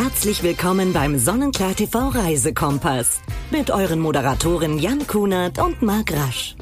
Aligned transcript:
Herzlich 0.00 0.44
willkommen 0.44 0.92
beim 0.92 1.18
Sonnenklar 1.18 1.74
TV 1.74 2.10
Reisekompass 2.10 3.20
mit 3.50 3.72
euren 3.72 3.98
Moderatoren 3.98 4.78
Jan 4.78 5.04
Kunert 5.08 5.58
und 5.58 5.82
Marc 5.82 6.12
Rasch. 6.12 6.54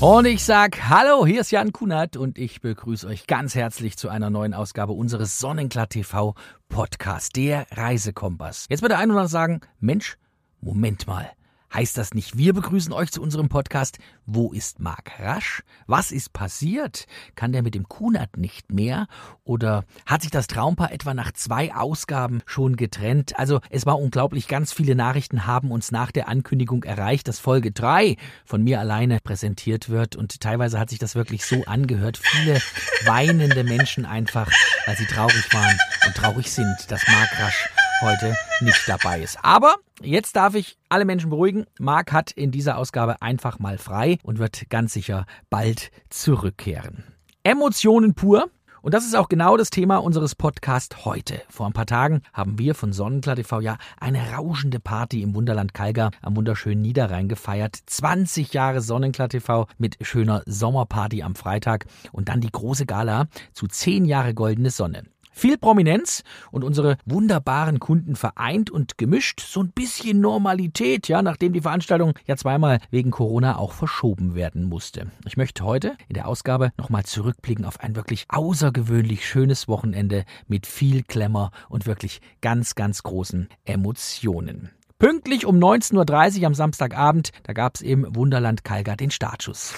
Und 0.00 0.24
ich 0.24 0.44
sag 0.44 0.88
Hallo, 0.88 1.24
hier 1.24 1.42
ist 1.42 1.52
Jan 1.52 1.70
Kunert 1.70 2.16
und 2.16 2.38
ich 2.38 2.60
begrüße 2.60 3.06
euch 3.06 3.28
ganz 3.28 3.54
herzlich 3.54 3.96
zu 3.96 4.08
einer 4.08 4.30
neuen 4.30 4.52
Ausgabe 4.52 4.94
unseres 4.94 5.38
Sonnenklar 5.38 5.88
TV 5.88 6.34
Podcast, 6.68 7.36
der 7.36 7.68
Reisekompass. 7.70 8.66
Jetzt 8.68 8.82
wird 8.82 8.90
der 8.90 8.98
eine 8.98 9.12
oder 9.12 9.20
andere 9.20 9.30
sagen, 9.30 9.60
Mensch, 9.78 10.16
Moment 10.60 11.06
mal. 11.06 11.30
Heißt 11.72 11.96
das 11.96 12.14
nicht, 12.14 12.36
wir 12.36 12.52
begrüßen 12.52 12.92
euch 12.92 13.12
zu 13.12 13.22
unserem 13.22 13.48
Podcast? 13.48 13.98
Wo 14.26 14.52
ist 14.52 14.80
Marc 14.80 15.20
Rasch? 15.20 15.62
Was 15.86 16.10
ist 16.10 16.32
passiert? 16.32 17.06
Kann 17.36 17.52
der 17.52 17.62
mit 17.62 17.76
dem 17.76 17.88
Kunert 17.88 18.36
nicht 18.36 18.72
mehr? 18.72 19.06
Oder 19.44 19.84
hat 20.04 20.22
sich 20.22 20.32
das 20.32 20.48
Traumpaar 20.48 20.90
etwa 20.90 21.14
nach 21.14 21.30
zwei 21.30 21.72
Ausgaben 21.72 22.42
schon 22.44 22.74
getrennt? 22.74 23.38
Also 23.38 23.60
es 23.70 23.86
war 23.86 24.00
unglaublich, 24.00 24.48
ganz 24.48 24.72
viele 24.72 24.96
Nachrichten 24.96 25.46
haben 25.46 25.70
uns 25.70 25.92
nach 25.92 26.10
der 26.10 26.26
Ankündigung 26.26 26.82
erreicht, 26.82 27.28
dass 27.28 27.38
Folge 27.38 27.70
drei 27.70 28.16
von 28.44 28.64
mir 28.64 28.80
alleine 28.80 29.20
präsentiert 29.20 29.88
wird. 29.88 30.16
Und 30.16 30.40
teilweise 30.40 30.80
hat 30.80 30.90
sich 30.90 30.98
das 30.98 31.14
wirklich 31.14 31.44
so 31.44 31.64
angehört. 31.66 32.18
Viele 32.20 32.60
weinende 33.04 33.62
Menschen 33.62 34.06
einfach, 34.06 34.50
weil 34.86 34.96
sie 34.96 35.06
traurig 35.06 35.54
waren 35.54 35.78
und 36.04 36.16
traurig 36.16 36.50
sind, 36.50 36.76
dass 36.88 37.06
Marc 37.06 37.40
Rasch 37.40 37.68
heute 38.00 38.34
nicht 38.60 38.82
dabei 38.86 39.20
ist. 39.20 39.38
Aber 39.42 39.76
jetzt 40.00 40.36
darf 40.36 40.54
ich 40.54 40.78
alle 40.88 41.04
Menschen 41.04 41.30
beruhigen. 41.30 41.66
Marc 41.78 42.12
hat 42.12 42.30
in 42.30 42.50
dieser 42.50 42.78
Ausgabe 42.78 43.20
einfach 43.22 43.58
mal 43.58 43.78
frei 43.78 44.18
und 44.22 44.38
wird 44.38 44.68
ganz 44.70 44.92
sicher 44.92 45.26
bald 45.50 45.90
zurückkehren. 46.08 47.04
Emotionen 47.42 48.14
pur. 48.14 48.50
Und 48.82 48.94
das 48.94 49.04
ist 49.04 49.14
auch 49.14 49.28
genau 49.28 49.58
das 49.58 49.68
Thema 49.68 49.98
unseres 49.98 50.34
Podcasts 50.34 51.04
heute. 51.04 51.42
Vor 51.50 51.66
ein 51.66 51.74
paar 51.74 51.84
Tagen 51.84 52.22
haben 52.32 52.58
wir 52.58 52.74
von 52.74 52.94
Sonnenklar 52.94 53.36
TV 53.36 53.60
ja 53.60 53.76
eine 53.98 54.32
rauschende 54.32 54.80
Party 54.80 55.22
im 55.22 55.34
Wunderland 55.34 55.74
Kalgar 55.74 56.12
am 56.22 56.34
wunderschönen 56.34 56.80
Niederrhein 56.80 57.28
gefeiert. 57.28 57.76
20 57.84 58.54
Jahre 58.54 58.80
Sonnenklar 58.80 59.28
TV 59.28 59.66
mit 59.76 59.98
schöner 60.00 60.42
Sommerparty 60.46 61.22
am 61.22 61.34
Freitag 61.34 61.84
und 62.12 62.30
dann 62.30 62.40
die 62.40 62.50
große 62.50 62.86
Gala 62.86 63.26
zu 63.52 63.66
10 63.66 64.06
Jahre 64.06 64.32
Goldene 64.32 64.70
Sonne. 64.70 65.02
Viel 65.40 65.56
Prominenz 65.56 66.22
und 66.50 66.64
unsere 66.64 66.98
wunderbaren 67.06 67.80
Kunden 67.80 68.14
vereint 68.14 68.68
und 68.68 68.98
gemischt. 68.98 69.40
So 69.40 69.62
ein 69.62 69.70
bisschen 69.70 70.20
Normalität, 70.20 71.08
ja, 71.08 71.22
nachdem 71.22 71.54
die 71.54 71.62
Veranstaltung 71.62 72.12
ja 72.26 72.36
zweimal 72.36 72.78
wegen 72.90 73.10
Corona 73.10 73.56
auch 73.56 73.72
verschoben 73.72 74.34
werden 74.34 74.64
musste. 74.64 75.10
Ich 75.24 75.38
möchte 75.38 75.64
heute 75.64 75.96
in 76.08 76.14
der 76.14 76.28
Ausgabe 76.28 76.72
nochmal 76.76 77.04
zurückblicken 77.04 77.64
auf 77.64 77.80
ein 77.80 77.96
wirklich 77.96 78.26
außergewöhnlich 78.28 79.26
schönes 79.26 79.66
Wochenende 79.66 80.26
mit 80.46 80.66
viel 80.66 81.04
Klemmer 81.04 81.52
und 81.70 81.86
wirklich 81.86 82.20
ganz, 82.42 82.74
ganz 82.74 83.02
großen 83.02 83.48
Emotionen. 83.64 84.68
Pünktlich 84.98 85.46
um 85.46 85.56
19.30 85.56 86.40
Uhr 86.40 86.46
am 86.48 86.54
Samstagabend, 86.54 87.30
da 87.44 87.54
gab 87.54 87.76
es 87.76 87.80
im 87.80 88.06
Wunderland 88.14 88.62
Kalgar 88.62 88.98
den 88.98 89.10
Startschuss. 89.10 89.72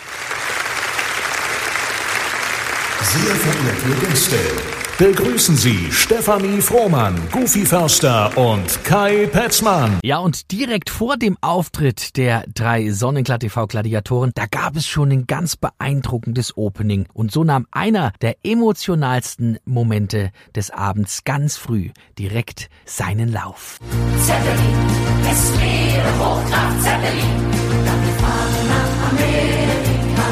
Sehr 3.00 3.34
verehrte 3.36 4.06
Gäste, 4.06 4.81
begrüßen 5.02 5.56
Sie 5.56 5.90
Stefanie 5.90 6.60
Frohmann, 6.60 7.16
Goofy 7.32 7.66
Förster 7.66 8.38
und 8.38 8.84
Kai 8.84 9.26
Petzmann. 9.26 9.98
Ja, 10.04 10.18
und 10.18 10.52
direkt 10.52 10.90
vor 10.90 11.16
dem 11.16 11.36
Auftritt 11.40 12.16
der 12.16 12.44
drei 12.54 12.92
Sonnenklar 12.92 13.40
TV 13.40 13.66
Gladiatoren, 13.66 14.30
da 14.32 14.44
gab 14.46 14.76
es 14.76 14.86
schon 14.86 15.10
ein 15.10 15.26
ganz 15.26 15.56
beeindruckendes 15.56 16.56
Opening. 16.56 17.06
Und 17.14 17.32
so 17.32 17.42
nahm 17.42 17.66
einer 17.72 18.12
der 18.20 18.36
emotionalsten 18.44 19.58
Momente 19.64 20.30
des 20.54 20.70
Abends 20.70 21.24
ganz 21.24 21.56
früh 21.56 21.90
direkt 22.16 22.70
seinen 22.84 23.32
Lauf. 23.32 23.80
Zeppelin, 24.20 25.32
es 25.32 25.52
wäre 25.60 26.18
Hochkraft 26.20 26.80
Zeppelin, 26.80 27.50
dann 27.84 28.06
wir 28.06 28.14
fahren 28.22 28.68
nach 28.68 29.10
Amerika, 29.10 30.28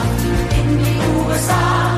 in 0.63 0.79
die 0.79 1.29
USA. 1.29 1.90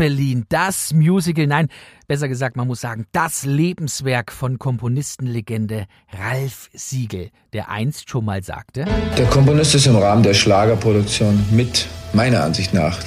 Zeppelin, 0.00 0.46
das 0.48 0.94
Musical, 0.94 1.46
nein, 1.46 1.68
besser 2.08 2.26
gesagt, 2.26 2.56
man 2.56 2.66
muss 2.66 2.80
sagen, 2.80 3.04
das 3.12 3.44
Lebenswerk 3.44 4.32
von 4.32 4.58
Komponistenlegende 4.58 5.84
Ralf 6.18 6.70
Siegel, 6.72 7.28
der 7.52 7.68
einst 7.68 8.08
schon 8.08 8.24
mal 8.24 8.42
sagte, 8.42 8.86
Der 9.18 9.26
Komponist 9.26 9.74
ist 9.74 9.86
im 9.86 9.96
Rahmen 9.96 10.22
der 10.22 10.32
Schlagerproduktion 10.32 11.44
mit, 11.50 11.86
meiner 12.14 12.42
Ansicht 12.42 12.72
nach, 12.72 12.98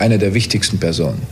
einer 0.00 0.18
der 0.18 0.34
wichtigsten 0.34 0.80
Personen. 0.80 1.22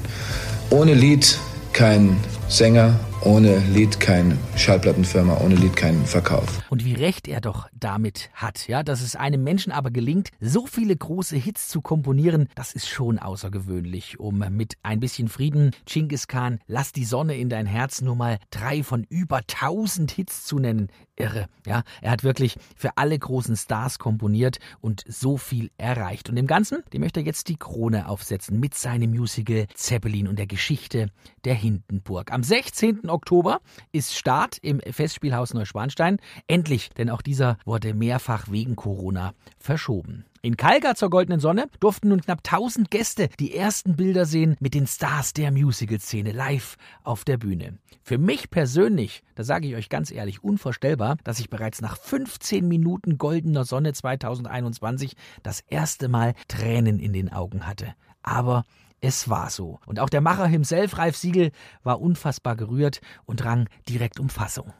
Ohne 0.70 0.94
Lied 0.94 1.36
kein 1.72 2.16
Sänger, 2.46 2.94
ohne 3.22 3.58
Lied 3.58 4.00
kein 4.00 4.38
Schallplattenfirma, 4.56 5.38
ohne 5.44 5.54
Lied 5.54 5.76
kein 5.76 6.04
Verkauf. 6.06 6.62
und 6.70 6.84
wie 6.84 6.94
recht 6.94 7.28
er 7.28 7.40
doch 7.40 7.68
damit 7.72 8.30
hat, 8.34 8.66
ja, 8.68 8.82
dass 8.82 9.02
es 9.02 9.16
einem 9.16 9.44
Menschen 9.44 9.72
aber 9.72 9.90
gelingt, 9.90 10.30
so 10.40 10.66
viele 10.66 10.96
große 10.96 11.36
Hits 11.36 11.68
zu 11.68 11.80
komponieren, 11.80 12.48
das 12.54 12.72
ist 12.72 12.88
schon 12.88 13.18
außergewöhnlich, 13.18 14.18
um 14.18 14.38
mit 14.50 14.74
ein 14.82 15.00
bisschen 15.00 15.28
Frieden, 15.28 15.72
Genghis 15.84 16.28
Khan, 16.28 16.60
lass 16.66 16.92
die 16.92 17.04
Sonne 17.04 17.36
in 17.36 17.48
dein 17.48 17.66
Herz 17.66 18.00
nur 18.00 18.16
mal 18.16 18.38
drei 18.50 18.82
von 18.82 19.04
über 19.08 19.42
tausend 19.46 20.10
Hits 20.12 20.44
zu 20.44 20.58
nennen. 20.58 20.88
Irre, 21.16 21.48
ja, 21.66 21.82
er 22.00 22.10
hat 22.12 22.24
wirklich 22.24 22.56
für 22.76 22.96
alle 22.96 23.18
großen 23.18 23.54
Stars 23.54 23.98
komponiert 23.98 24.58
und 24.80 25.04
so 25.06 25.36
viel 25.36 25.70
erreicht. 25.76 26.30
Und 26.30 26.38
im 26.38 26.46
Ganzen, 26.46 26.82
dem 26.94 27.02
möchte 27.02 27.20
er 27.20 27.26
jetzt 27.26 27.48
die 27.48 27.56
Krone 27.56 28.08
aufsetzen 28.08 28.58
mit 28.58 28.74
seinem 28.74 29.10
Musical 29.10 29.66
Zeppelin 29.74 30.26
und 30.28 30.38
der 30.38 30.46
Geschichte 30.46 31.10
der 31.44 31.54
Hindenburg. 31.54 32.32
Am 32.32 32.42
16. 32.42 33.09
Oktober 33.12 33.60
ist 33.92 34.16
Start 34.16 34.58
im 34.58 34.80
Festspielhaus 34.80 35.54
Neuschwanstein. 35.54 36.18
Endlich, 36.46 36.90
denn 36.90 37.10
auch 37.10 37.22
dieser 37.22 37.58
wurde 37.64 37.94
mehrfach 37.94 38.50
wegen 38.50 38.76
Corona 38.76 39.34
verschoben. 39.58 40.24
In 40.42 40.56
Kalgar 40.56 40.94
zur 40.94 41.10
Goldenen 41.10 41.38
Sonne 41.38 41.68
durften 41.80 42.08
nun 42.08 42.22
knapp 42.22 42.38
1000 42.38 42.90
Gäste 42.90 43.28
die 43.38 43.54
ersten 43.54 43.96
Bilder 43.96 44.24
sehen 44.24 44.56
mit 44.58 44.72
den 44.72 44.86
Stars 44.86 45.34
der 45.34 45.52
Musical-Szene 45.52 46.32
live 46.32 46.76
auf 47.04 47.24
der 47.24 47.36
Bühne. 47.36 47.78
Für 48.02 48.16
mich 48.16 48.48
persönlich, 48.50 49.22
da 49.34 49.44
sage 49.44 49.68
ich 49.68 49.74
euch 49.74 49.90
ganz 49.90 50.10
ehrlich, 50.10 50.42
unvorstellbar, 50.42 51.18
dass 51.24 51.40
ich 51.40 51.50
bereits 51.50 51.82
nach 51.82 51.98
15 51.98 52.66
Minuten 52.66 53.18
Goldener 53.18 53.66
Sonne 53.66 53.92
2021 53.92 55.14
das 55.42 55.60
erste 55.60 56.08
Mal 56.08 56.34
Tränen 56.48 56.98
in 56.98 57.12
den 57.12 57.30
Augen 57.30 57.66
hatte. 57.66 57.94
Aber 58.22 58.64
es 59.00 59.28
war 59.28 59.50
so. 59.50 59.80
Und 59.86 60.00
auch 60.00 60.08
der 60.08 60.20
Macher 60.20 60.46
himself, 60.46 60.98
Ralf 60.98 61.16
Siegel, 61.16 61.52
war 61.82 62.00
unfassbar 62.00 62.56
gerührt 62.56 63.00
und 63.24 63.44
rang 63.44 63.68
direkt 63.88 64.20
um 64.20 64.28
Fassung. 64.28 64.72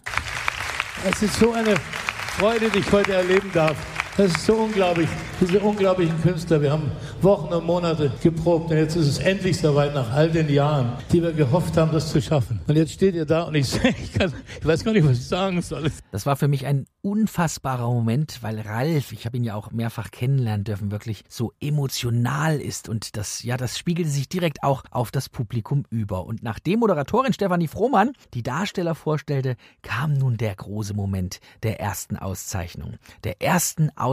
Es 1.09 1.23
ist 1.23 1.39
so 1.39 1.53
eine 1.53 1.77
Freude, 2.39 2.71
die 2.71 2.81
ich 2.81 2.93
heute 2.93 3.15
erleben 3.15 3.51
darf. 3.53 3.77
Das 4.21 4.33
ist 4.33 4.45
so 4.45 4.53
unglaublich, 4.53 5.09
diese 5.41 5.61
unglaublichen 5.61 6.21
Künstler. 6.21 6.61
Wir 6.61 6.73
haben 6.73 6.93
Wochen 7.23 7.55
und 7.55 7.65
Monate 7.65 8.13
geprobt 8.23 8.71
und 8.71 8.77
jetzt 8.77 8.95
ist 8.95 9.07
es 9.07 9.19
endlich 9.19 9.57
soweit 9.57 9.95
nach 9.95 10.13
all 10.13 10.31
den 10.31 10.51
Jahren, 10.51 10.93
die 11.11 11.23
wir 11.23 11.33
gehofft 11.33 11.79
haben, 11.79 11.91
das 11.91 12.13
zu 12.13 12.21
schaffen. 12.21 12.61
Und 12.67 12.77
jetzt 12.77 12.93
steht 12.93 13.15
ihr 13.15 13.25
da 13.25 13.45
und 13.45 13.55
ich, 13.55 13.83
ich, 13.99 14.13
kann, 14.13 14.31
ich 14.61 14.67
weiß 14.67 14.85
gar 14.85 14.93
nicht, 14.93 15.07
was 15.07 15.17
ich 15.17 15.27
sagen 15.27 15.63
soll. 15.63 15.91
Das 16.13 16.27
war 16.27 16.37
für 16.37 16.49
mich 16.49 16.67
ein 16.67 16.85
unfassbarer 17.01 17.91
Moment, 17.91 18.43
weil 18.43 18.61
Ralf, 18.61 19.13
ich 19.13 19.25
habe 19.25 19.39
ihn 19.39 19.45
ja 19.45 19.55
auch 19.55 19.71
mehrfach 19.71 20.11
kennenlernen 20.11 20.65
dürfen, 20.65 20.91
wirklich 20.91 21.25
so 21.31 21.55
emotional 21.59 22.61
ist 22.61 22.91
und 22.91 23.17
das, 23.17 23.43
ja, 23.43 23.57
das 23.57 23.79
spiegelte 23.79 24.11
sich 24.11 24.29
direkt 24.29 24.63
auch 24.63 24.83
auf 24.91 25.11
das 25.11 25.31
Publikum 25.31 25.85
über. 25.89 26.27
Und 26.27 26.43
nachdem 26.43 26.81
Moderatorin 26.81 27.33
Stefanie 27.33 27.69
Frohmann 27.69 28.13
die 28.35 28.43
Darsteller 28.43 28.95
vorstellte, 28.95 29.57
kam 29.81 30.13
nun 30.13 30.37
der 30.37 30.55
große 30.55 30.93
Moment 30.93 31.41
der 31.63 31.81
ersten 31.81 32.19
Auszeichnung. 32.19 32.97
Der 33.25 33.41
ersten 33.41 33.89
Auszeichnung 33.97 34.10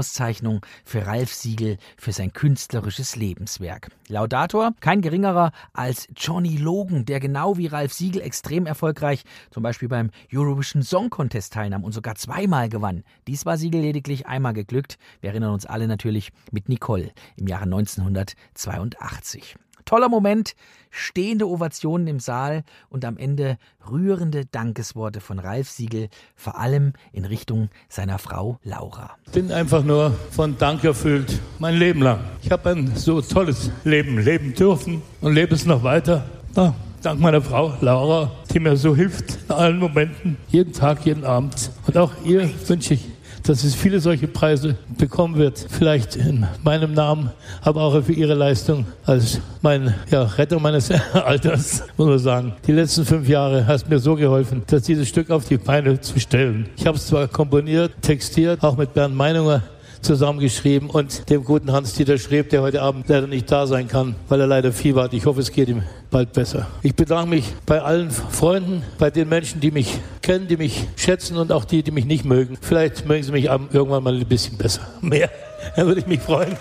für 0.83 1.05
Ralf 1.05 1.33
Siegel 1.33 1.77
für 1.97 2.11
sein 2.11 2.33
künstlerisches 2.33 3.15
Lebenswerk. 3.15 3.89
Laudator, 4.07 4.73
kein 4.79 5.01
geringerer 5.01 5.51
als 5.73 6.07
Johnny 6.15 6.57
Logan, 6.57 7.05
der 7.05 7.19
genau 7.19 7.57
wie 7.57 7.67
Ralf 7.67 7.93
Siegel 7.93 8.21
extrem 8.21 8.65
erfolgreich 8.65 9.23
zum 9.51 9.63
Beispiel 9.63 9.89
beim 9.89 10.11
Eurovision 10.33 10.83
Song 10.83 11.09
Contest 11.09 11.53
teilnahm 11.53 11.83
und 11.83 11.91
sogar 11.91 12.15
zweimal 12.15 12.69
gewann. 12.69 13.03
Dies 13.27 13.45
war 13.45 13.57
Siegel 13.57 13.81
lediglich 13.81 14.27
einmal 14.27 14.53
geglückt. 14.53 14.97
Wir 15.21 15.31
erinnern 15.31 15.53
uns 15.53 15.65
alle 15.65 15.87
natürlich 15.87 16.31
mit 16.51 16.69
Nicole 16.69 17.11
im 17.35 17.47
Jahre 17.47 17.63
1982. 17.63 19.55
Toller 19.87 20.09
Moment, 20.09 20.53
stehende 20.91 21.47
Ovationen 21.47 22.07
im 22.07 22.19
Saal 22.19 22.63
und 22.89 23.05
am 23.05 23.15
Ende 23.15 23.57
rührende 23.89 24.45
Dankesworte 24.45 25.21
von 25.21 25.39
Ralf 25.39 25.69
Siegel, 25.69 26.09
vor 26.35 26.59
allem 26.59 26.91
in 27.13 27.23
Richtung 27.23 27.69
seiner 27.87 28.19
Frau 28.19 28.59
Laura. 28.65 29.11
Ich 29.27 29.31
bin 29.31 29.49
einfach 29.49 29.85
nur 29.85 30.13
von 30.31 30.57
Dank 30.57 30.83
erfüllt, 30.83 31.39
mein 31.59 31.75
Leben 31.75 32.01
lang. 32.01 32.19
Ich 32.41 32.51
habe 32.51 32.69
ein 32.71 32.97
so 32.97 33.21
tolles 33.21 33.71
Leben 33.85 34.17
leben 34.17 34.53
dürfen 34.53 35.01
und 35.21 35.33
lebe 35.33 35.55
es 35.55 35.65
noch 35.65 35.83
weiter. 35.83 36.29
Ja, 36.57 36.75
dank 37.01 37.21
meiner 37.21 37.41
Frau 37.41 37.73
Laura, 37.79 38.29
die 38.53 38.59
mir 38.59 38.75
so 38.75 38.93
hilft 38.93 39.39
in 39.47 39.55
allen 39.55 39.79
Momenten, 39.79 40.35
jeden 40.49 40.73
Tag, 40.73 41.05
jeden 41.05 41.23
Abend. 41.23 41.71
Und 41.87 41.97
auch 41.97 42.11
ihr 42.25 42.49
wünsche 42.67 42.95
ich 42.95 43.05
dass 43.47 43.63
es 43.63 43.75
viele 43.75 43.99
solche 43.99 44.27
Preise 44.27 44.75
bekommen 44.97 45.37
wird. 45.37 45.65
Vielleicht 45.69 46.15
in 46.15 46.45
meinem 46.63 46.93
Namen, 46.93 47.31
aber 47.61 47.81
auch 47.81 48.03
für 48.03 48.11
ihre 48.11 48.33
Leistung 48.33 48.85
als 49.05 49.39
mein 49.61 49.93
ja, 50.11 50.23
Retter 50.23 50.59
meines 50.59 50.91
Alters, 51.13 51.83
muss 51.95 52.07
man 52.07 52.19
sagen. 52.19 52.53
Die 52.65 52.73
letzten 52.73 53.05
fünf 53.05 53.27
Jahre 53.29 53.65
hast 53.65 53.89
mir 53.89 53.99
so 53.99 54.15
geholfen, 54.15 54.63
dass 54.67 54.83
dieses 54.83 55.07
Stück 55.07 55.31
auf 55.31 55.45
die 55.45 55.57
Beine 55.57 55.99
zu 56.01 56.19
stellen. 56.19 56.67
Ich 56.75 56.85
habe 56.85 56.97
es 56.97 57.07
zwar 57.07 57.27
komponiert, 57.27 57.93
textiert, 58.01 58.63
auch 58.63 58.75
mit 58.75 58.93
Bernd 58.93 59.15
Meinunger 59.15 59.63
zusammengeschrieben 60.01 60.89
und 60.89 61.29
dem 61.29 61.43
guten 61.43 61.71
Hans-Dieter 61.71 62.17
Schreb, 62.17 62.49
der 62.49 62.61
heute 62.61 62.81
Abend 62.81 63.07
leider 63.07 63.27
nicht 63.27 63.51
da 63.51 63.67
sein 63.67 63.87
kann, 63.87 64.15
weil 64.27 64.41
er 64.41 64.47
leider 64.47 64.71
Fieber 64.71 65.03
hat. 65.03 65.13
Ich 65.13 65.25
hoffe, 65.25 65.41
es 65.41 65.51
geht 65.51 65.69
ihm 65.69 65.83
bald 66.09 66.33
besser. 66.33 66.67
Ich 66.81 66.95
bedanke 66.95 67.29
mich 67.29 67.45
bei 67.65 67.81
allen 67.81 68.11
Freunden, 68.11 68.83
bei 68.97 69.09
den 69.09 69.29
Menschen, 69.29 69.59
die 69.59 69.71
mich 69.71 69.99
kennen, 70.21 70.47
die 70.47 70.57
mich 70.57 70.87
schätzen 70.95 71.37
und 71.37 71.51
auch 71.51 71.65
die, 71.65 71.83
die 71.83 71.91
mich 71.91 72.05
nicht 72.05 72.25
mögen. 72.25 72.57
Vielleicht 72.61 73.05
mögen 73.07 73.23
sie 73.23 73.31
mich 73.31 73.45
irgendwann 73.45 74.03
mal 74.03 74.15
ein 74.15 74.25
bisschen 74.27 74.57
besser. 74.57 74.81
Mehr. 75.01 75.29
Da 75.75 75.85
würde 75.85 76.01
ich 76.01 76.07
mich 76.07 76.21
freuen. 76.21 76.51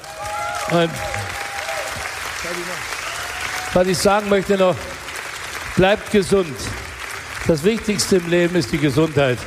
Und 0.71 0.91
was 3.73 3.87
ich 3.87 3.99
sagen 3.99 4.29
möchte 4.29 4.57
noch, 4.57 4.75
bleibt 5.77 6.11
gesund. 6.11 6.57
Das 7.47 7.63
Wichtigste 7.63 8.17
im 8.17 8.29
Leben 8.31 8.57
ist 8.57 8.73
die 8.73 8.79
Gesundheit. 8.79 9.39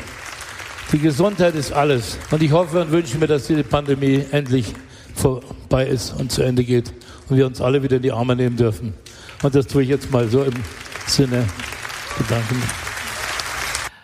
Die 0.91 0.99
Gesundheit 0.99 1.53
ist 1.53 1.71
alles. 1.71 2.17
Und 2.31 2.41
ich 2.41 2.51
hoffe 2.51 2.81
und 2.81 2.91
wünsche 2.91 3.17
mir, 3.17 3.27
dass 3.27 3.45
diese 3.45 3.63
Pandemie 3.63 4.25
endlich 4.31 4.73
vorbei 5.13 5.85
ist 5.85 6.11
und 6.19 6.31
zu 6.31 6.41
Ende 6.41 6.63
geht 6.63 6.91
und 7.29 7.37
wir 7.37 7.45
uns 7.45 7.61
alle 7.61 7.83
wieder 7.83 7.97
in 7.97 8.01
die 8.01 8.11
Arme 8.11 8.35
nehmen 8.35 8.57
dürfen. 8.57 8.93
Und 9.43 9.53
das 9.53 9.67
tue 9.67 9.83
ich 9.83 9.89
jetzt 9.89 10.11
mal 10.11 10.27
so 10.27 10.43
im 10.43 10.53
Sinne 11.05 11.45
bedanken. 12.17 12.88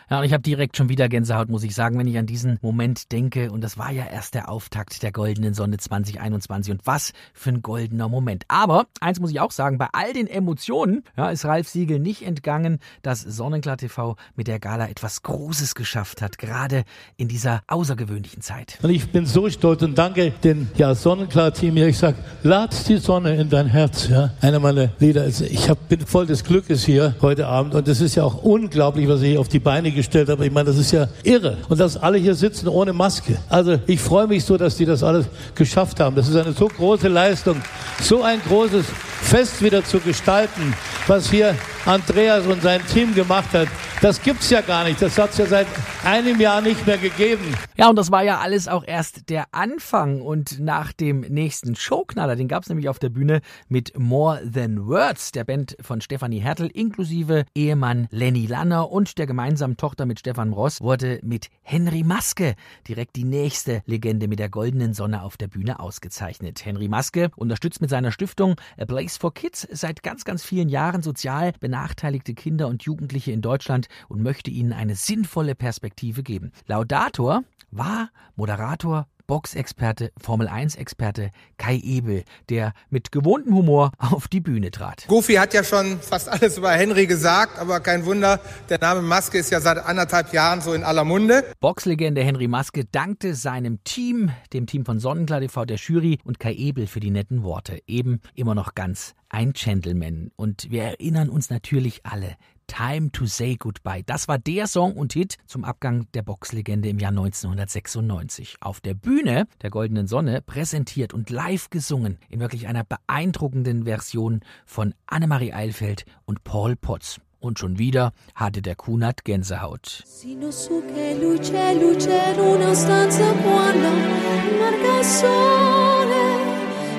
Ja, 0.09 0.19
und 0.19 0.25
ich 0.25 0.33
habe 0.33 0.43
direkt 0.43 0.77
schon 0.77 0.89
wieder 0.89 1.09
Gänsehaut, 1.09 1.49
muss 1.49 1.63
ich 1.63 1.73
sagen, 1.73 1.97
wenn 1.97 2.07
ich 2.07 2.17
an 2.17 2.27
diesen 2.27 2.59
Moment 2.61 3.11
denke. 3.11 3.51
Und 3.51 3.61
das 3.61 3.77
war 3.77 3.91
ja 3.91 4.05
erst 4.05 4.35
der 4.35 4.49
Auftakt 4.49 5.01
der 5.01 5.11
Goldenen 5.11 5.53
Sonne 5.53 5.77
2021. 5.77 6.71
Und 6.73 6.85
was 6.85 7.11
für 7.33 7.49
ein 7.49 7.61
goldener 7.61 8.07
Moment. 8.07 8.45
Aber 8.47 8.85
eins 8.99 9.19
muss 9.19 9.31
ich 9.31 9.39
auch 9.39 9.51
sagen, 9.51 9.77
bei 9.77 9.87
all 9.93 10.13
den 10.13 10.27
Emotionen 10.27 11.03
ja, 11.17 11.29
ist 11.29 11.45
Ralf 11.45 11.67
Siegel 11.67 11.99
nicht 11.99 12.21
entgangen, 12.21 12.79
dass 13.01 13.21
Sonnenklar 13.21 13.77
TV 13.77 14.15
mit 14.35 14.47
der 14.47 14.59
Gala 14.59 14.89
etwas 14.89 15.23
Großes 15.23 15.73
geschafft 15.73 16.21
hat, 16.21 16.37
gerade 16.37 16.83
in 17.17 17.27
dieser 17.27 17.63
außergewöhnlichen 17.67 18.41
Zeit. 18.41 18.77
Und 18.83 18.91
ich 18.91 19.11
bin 19.11 19.25
so 19.25 19.49
stolz 19.49 19.81
und 19.81 19.97
danke 19.97 20.31
dem 20.43 20.67
ja, 20.75 20.93
Sonnenklar-Team 20.93 21.75
hier. 21.75 21.87
Ich 21.87 21.97
sage, 21.97 22.17
lad 22.43 22.87
die 22.87 22.97
Sonne 22.97 23.35
in 23.35 23.49
dein 23.49 23.67
Herz. 23.67 24.07
Ja. 24.07 24.31
Einer 24.41 24.59
meiner 24.59 24.89
Lieder. 24.99 25.23
Also 25.23 25.45
ich 25.45 25.67
hab, 25.67 25.89
bin 25.89 26.01
voll 26.01 26.27
des 26.27 26.43
Glückes 26.43 26.85
hier 26.85 27.15
heute 27.21 27.47
Abend. 27.47 27.73
Und 27.73 27.87
es 27.87 28.01
ist 28.01 28.13
ja 28.13 28.23
auch 28.23 28.43
unglaublich, 28.43 29.07
was 29.07 29.21
ich 29.21 29.29
hier 29.29 29.39
auf 29.39 29.47
die 29.47 29.59
Beine 29.59 29.94
gestellt 29.95 30.29
habe. 30.29 30.45
Ich 30.45 30.51
meine, 30.51 30.65
das 30.65 30.77
ist 30.77 30.91
ja 30.91 31.07
irre. 31.23 31.57
Und 31.69 31.79
dass 31.79 31.97
alle 31.97 32.17
hier 32.17 32.35
sitzen 32.35 32.67
ohne 32.67 32.93
Maske. 32.93 33.37
Also 33.49 33.79
ich 33.87 33.99
freue 33.99 34.27
mich 34.27 34.45
so, 34.45 34.57
dass 34.57 34.77
die 34.77 34.85
das 34.85 35.01
alles 35.01 35.25
geschafft 35.55 35.99
haben. 35.99 36.15
Das 36.15 36.27
ist 36.27 36.35
eine 36.35 36.51
so 36.53 36.67
große 36.67 37.07
Leistung, 37.07 37.61
so 38.01 38.21
ein 38.21 38.39
großes 38.47 38.85
Fest 39.21 39.63
wieder 39.63 39.83
zu 39.83 39.99
gestalten, 39.99 40.73
was 41.07 41.31
hier 41.31 41.55
Andreas 41.85 42.45
und 42.45 42.61
sein 42.61 42.81
Team 42.93 43.15
gemacht 43.15 43.51
hat. 43.53 43.67
Das 44.01 44.21
gibt's 44.21 44.49
ja 44.49 44.61
gar 44.61 44.83
nicht. 44.83 45.01
Das 45.01 45.17
hat's 45.17 45.37
ja 45.37 45.45
seit 45.45 45.67
einem 46.05 46.39
Jahr 46.39 46.61
nicht 46.61 46.85
mehr 46.85 46.99
gegeben. 46.99 47.55
Ja, 47.77 47.89
und 47.89 47.95
das 47.95 48.11
war 48.11 48.23
ja 48.23 48.37
alles 48.39 48.67
auch 48.67 48.83
erst 48.85 49.29
der 49.29 49.45
Anfang. 49.51 50.21
Und 50.21 50.59
nach 50.59 50.93
dem 50.93 51.21
nächsten 51.21 51.75
Showknaller, 51.75 52.35
den 52.35 52.47
gab's 52.47 52.69
nämlich 52.69 52.89
auf 52.89 52.99
der 52.99 53.09
Bühne 53.09 53.41
mit 53.69 53.97
More 53.97 54.39
Than 54.51 54.85
Words, 54.87 55.31
der 55.31 55.43
Band 55.45 55.75
von 55.81 56.01
Stefanie 56.01 56.39
Hertel, 56.39 56.67
inklusive 56.67 57.45
Ehemann 57.55 58.07
Lenny 58.11 58.45
Lanner 58.45 58.91
und 58.91 59.17
der 59.17 59.25
gemeinsamen 59.25 59.77
Tochter 59.77 60.05
mit 60.05 60.19
Stefan 60.19 60.53
Ross, 60.53 60.79
wurde 60.79 61.19
mit 61.23 61.49
Henry 61.63 62.03
Maske 62.03 62.53
direkt 62.87 63.15
die 63.15 63.23
nächste 63.23 63.81
Legende 63.87 64.27
mit 64.27 64.37
der 64.37 64.49
goldenen 64.49 64.93
Sonne 64.93 65.23
auf 65.23 65.37
der 65.37 65.47
Bühne 65.47 65.79
ausgezeichnet. 65.79 66.63
Henry 66.65 66.87
Maske 66.87 67.31
unterstützt 67.35 67.81
mit 67.81 67.89
seiner 67.89 68.11
Stiftung 68.11 68.55
A 68.77 68.85
Place 68.85 69.17
for 69.17 69.33
Kids 69.33 69.67
seit 69.71 70.03
ganz, 70.03 70.23
ganz 70.23 70.43
vielen 70.43 70.69
Jahren 70.69 71.01
sozial 71.01 71.53
benachteiligte 71.59 72.35
Kinder 72.35 72.67
und 72.67 72.83
Jugendliche 72.83 73.31
in 73.31 73.41
Deutschland 73.41 73.87
und 74.07 74.21
möchte 74.21 74.51
ihnen 74.51 74.71
eine 74.71 74.93
sinnvolle 74.95 75.55
Perspektive 75.55 75.94
geben. 75.97 76.51
Laudator 76.67 77.43
war 77.71 78.09
Moderator 78.35 79.07
Boxexperte, 79.27 80.11
Formel 80.17 80.47
1 80.47 80.75
Experte 80.75 81.31
Kai 81.57 81.77
Ebel, 81.77 82.23
der 82.49 82.73
mit 82.89 83.11
gewohntem 83.11 83.55
Humor 83.55 83.91
auf 83.97 84.27
die 84.27 84.39
Bühne 84.39 84.71
trat. 84.71 85.05
Goofy 85.07 85.35
hat 85.35 85.53
ja 85.53 85.63
schon 85.63 85.99
fast 85.99 86.29
alles 86.29 86.57
über 86.57 86.71
Henry 86.71 87.07
gesagt, 87.07 87.57
aber 87.57 87.79
kein 87.79 88.05
Wunder, 88.05 88.39
der 88.69 88.79
Name 88.79 89.01
Maske 89.01 89.37
ist 89.37 89.51
ja 89.51 89.59
seit 89.59 89.77
anderthalb 89.77 90.33
Jahren 90.33 90.61
so 90.61 90.73
in 90.73 90.83
aller 90.83 91.03
Munde. 91.03 91.43
Boxlegende 91.59 92.23
Henry 92.23 92.47
Maske 92.47 92.85
dankte 92.85 93.35
seinem 93.35 93.83
Team, 93.83 94.31
dem 94.53 94.67
Team 94.67 94.85
von 94.85 94.99
Sonnenklar 94.99 95.41
TV, 95.41 95.65
der 95.65 95.77
Jury 95.77 96.19
und 96.23 96.39
Kai 96.39 96.53
Ebel 96.53 96.87
für 96.87 96.99
die 96.99 97.11
netten 97.11 97.43
Worte. 97.43 97.81
Eben 97.87 98.21
immer 98.35 98.55
noch 98.55 98.75
ganz 98.75 99.15
ein 99.29 99.53
Gentleman. 99.53 100.31
Und 100.35 100.69
wir 100.69 100.83
erinnern 100.83 101.29
uns 101.29 101.49
natürlich 101.49 102.05
alle, 102.05 102.35
Time 102.67 103.11
to 103.11 103.25
Say 103.25 103.55
Goodbye. 103.55 104.03
Das 104.05 104.27
war 104.27 104.37
der 104.37 104.67
Song 104.67 104.93
und 104.93 105.13
Hit 105.13 105.37
zum 105.45 105.63
Abgang 105.63 106.07
der 106.13 106.23
Boxlegende 106.23 106.89
im 106.89 106.99
Jahr 106.99 107.11
1996. 107.11 108.57
Auf 108.61 108.81
der 108.81 108.93
Bühne 108.93 109.47
der 109.61 109.69
Goldenen 109.69 110.07
Sonne 110.07 110.41
präsentiert 110.41 111.13
und 111.13 111.29
live 111.29 111.69
gesungen 111.69 112.17
in 112.29 112.39
wirklich 112.39 112.67
einer 112.67 112.83
beeindruckenden 112.83 113.85
Version 113.85 114.41
von 114.65 114.93
Annemarie 115.07 115.53
Eilfeld 115.53 116.05
und 116.25 116.43
Paul 116.43 116.75
Potts. 116.75 117.19
Und 117.39 117.59
schon 117.59 117.77
wieder 117.77 118.11
hatte 118.33 118.61
der 118.61 118.75
Kunert 118.75 119.23
Gänsehaut. 119.23 120.03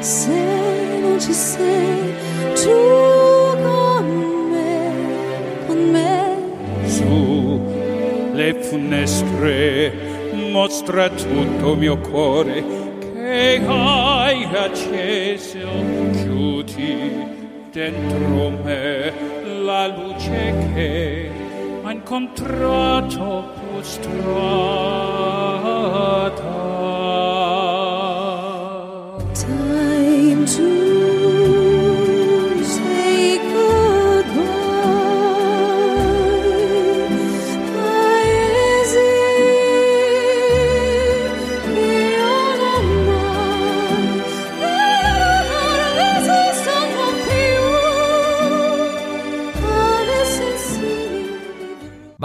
Se 0.06 0.28
non 1.00 1.18
ci 1.18 1.32
sei 1.34 2.14
tu 2.54 3.25
Su 6.96 7.60
le 8.32 8.54
finestre 8.62 9.92
mostra 10.50 11.10
tutto 11.10 11.74
mio 11.74 11.98
cuore 11.98 12.64
che 12.98 13.60
hai 13.66 14.44
acceso, 14.44 15.68
chiudi 16.12 17.68
dentro 17.70 18.48
me 18.64 19.12
la 19.62 19.86
luce 19.88 20.54
che 20.72 21.30
ha 21.82 21.92
incontrato 21.92 23.44
prostrata. 23.70 24.56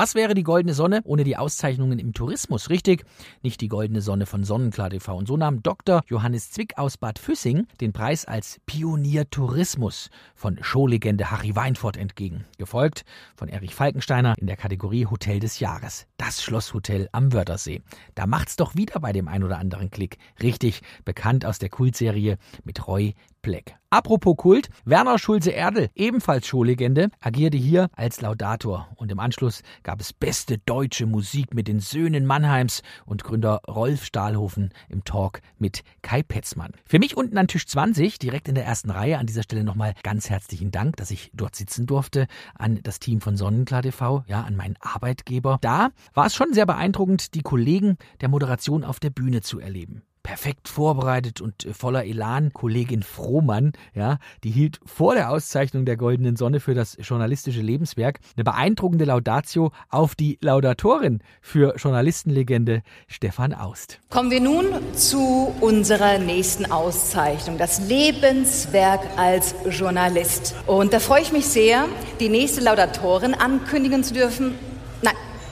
Was 0.02 0.16
wäre 0.16 0.34
die 0.34 0.42
Goldene 0.42 0.74
Sonne 0.74 1.02
ohne 1.04 1.24
die 1.24 1.38
Auszeichnungen 1.38 2.00
im 2.00 2.14
Tourismus? 2.14 2.72
Richtig, 2.72 3.06
nicht 3.44 3.62
die 3.62 3.68
Goldene 3.68 4.02
Sonne 4.02 4.26
von 4.26 4.44
Sonnenklar 4.44 4.90
TV. 4.90 5.16
Und 5.16 5.28
so 5.28 5.38
nahm 5.38 5.62
Dr. 5.62 6.02
Johannes 6.08 6.50
Zwick 6.50 6.76
aus 6.80 6.98
Bad 6.98 7.20
Füssing 7.20 7.68
den 7.82 7.94
Preis 7.94 8.26
als 8.26 8.60
Pionier 8.66 9.30
Tourismus 9.30 10.10
von 10.34 10.58
Showlegende 10.64 11.30
Harry 11.30 11.56
Weinfurt 11.56 11.98
entgegen. 11.98 12.46
Gefolgt 12.58 13.06
von 13.36 13.48
Erich 13.48 13.76
Falkensteiner 13.76 14.34
in 14.40 14.48
der 14.48 14.58
Kategorie 14.58 15.06
Hotel 15.06 15.40
des 15.40 15.60
Jahres. 15.60 16.08
Das 16.18 16.42
Schlosshotel 16.42 17.08
am 17.12 17.32
Wörthersee. 17.32 17.84
Da 18.16 18.26
macht's 18.26 18.56
doch 18.56 18.76
wieder 18.76 19.00
bei 19.02 19.12
dem 19.12 19.28
ein 19.28 19.44
oder 19.44 19.60
anderen 19.60 19.92
Klick. 19.92 20.18
Richtig, 20.42 20.82
bekannt 21.06 21.46
aus 21.46 21.60
der 21.60 21.70
Kultserie 21.70 22.40
mit 22.64 22.88
Roy 22.88 23.14
Black. 23.42 23.76
Apropos 23.90 24.38
Kult, 24.38 24.70
Werner 24.86 25.20
Schulze-Erdel, 25.20 25.90
ebenfalls 25.96 26.48
Showlegende, 26.48 27.10
agierte 27.20 27.58
hier 27.58 27.90
als 27.94 28.22
Laudator 28.22 28.88
und 28.96 29.12
im 29.12 29.20
Anschluss 29.20 29.64
gab 29.84 30.00
es 30.00 30.14
beste 30.14 30.60
deutsche 30.60 31.06
Musik 31.06 31.54
mit 31.54 31.68
den 31.68 31.82
Söhnen 31.82 32.26
Mannheims 32.26 32.84
und 33.06 33.26
Gründer 33.26 33.62
Rolf 33.68 34.06
Stahlhofen 34.06 34.74
im 34.88 35.04
Talk 35.04 35.42
mit 35.58 35.84
Kai 36.04 36.24
Petzmann. 36.24 36.72
Für 36.86 37.00
mich 37.00 37.18
unten 37.18 37.38
an 37.38 37.50
Tisch 37.50 37.68
20, 37.68 38.18
direkt 38.18 38.48
in 38.48 38.56
der 38.56 38.66
ersten 38.66 38.92
Reihe, 38.92 39.18
an 39.18 39.26
dieser 39.26 39.44
Stelle 39.44 39.66
nochmal 39.66 39.94
ganz 40.04 40.30
herzlichen 40.30 40.72
Dank, 40.72 40.96
dass 40.96 41.12
ich 41.12 41.30
dort 41.34 41.58
sitzen 41.58 41.86
durfte, 41.86 42.28
an 42.56 42.80
das 42.84 43.00
Team 43.00 43.20
von 43.20 43.36
Sonnenklar 43.36 43.82
TV, 43.82 44.24
ja, 44.26 44.42
an 44.42 44.56
meinen 44.56 44.78
Arbeitgeber. 44.80 45.58
Da 45.60 45.90
war 46.14 46.28
es 46.28 46.36
schon 46.36 46.54
sehr 46.54 46.66
beeindruckend, 46.66 47.34
die 47.34 47.42
Kollegen 47.42 47.98
der 48.22 48.30
Moderation 48.30 48.86
auf 48.86 49.02
der 49.02 49.10
Bühne 49.10 49.42
zu 49.42 49.60
erleben 49.60 50.04
perfekt 50.32 50.70
vorbereitet 50.70 51.42
und 51.42 51.66
äh, 51.66 51.74
voller 51.74 52.06
Elan. 52.06 52.54
Kollegin 52.54 53.04
Frohmann, 53.04 53.74
ja, 53.94 54.18
die 54.46 54.50
hielt 54.50 54.80
vor 54.86 55.14
der 55.14 55.30
Auszeichnung 55.30 55.84
der 55.84 55.98
Goldenen 55.98 56.38
Sonne 56.38 56.62
für 56.62 56.74
das 56.74 56.98
journalistische 57.02 57.60
Lebenswerk 57.60 58.22
eine 58.38 58.46
beeindruckende 58.46 59.04
Laudatio 59.04 59.74
auf 59.90 60.16
die 60.16 60.38
Laudatorin 60.40 61.20
für 61.42 61.76
Journalistenlegende 61.76 62.82
Stefan 63.08 63.54
Aust. 63.54 64.00
Kommen 64.10 64.32
wir 64.32 64.40
nun 64.40 64.68
zu 64.96 65.54
unserer 65.60 66.18
nächsten 66.18 66.72
Auszeichnung, 66.72 67.58
das 67.58 67.82
Lebenswerk 67.90 69.02
als 69.18 69.54
Journalist. 69.70 70.56
Und 70.66 70.94
da 70.94 71.02
freue 71.02 71.24
ich 71.24 71.34
mich 71.34 71.46
sehr, 71.46 71.88
die 72.22 72.30
nächste 72.30 72.62
Laudatorin 72.62 73.34
ankündigen 73.34 74.02
zu 74.06 74.14
dürfen. 74.14 74.54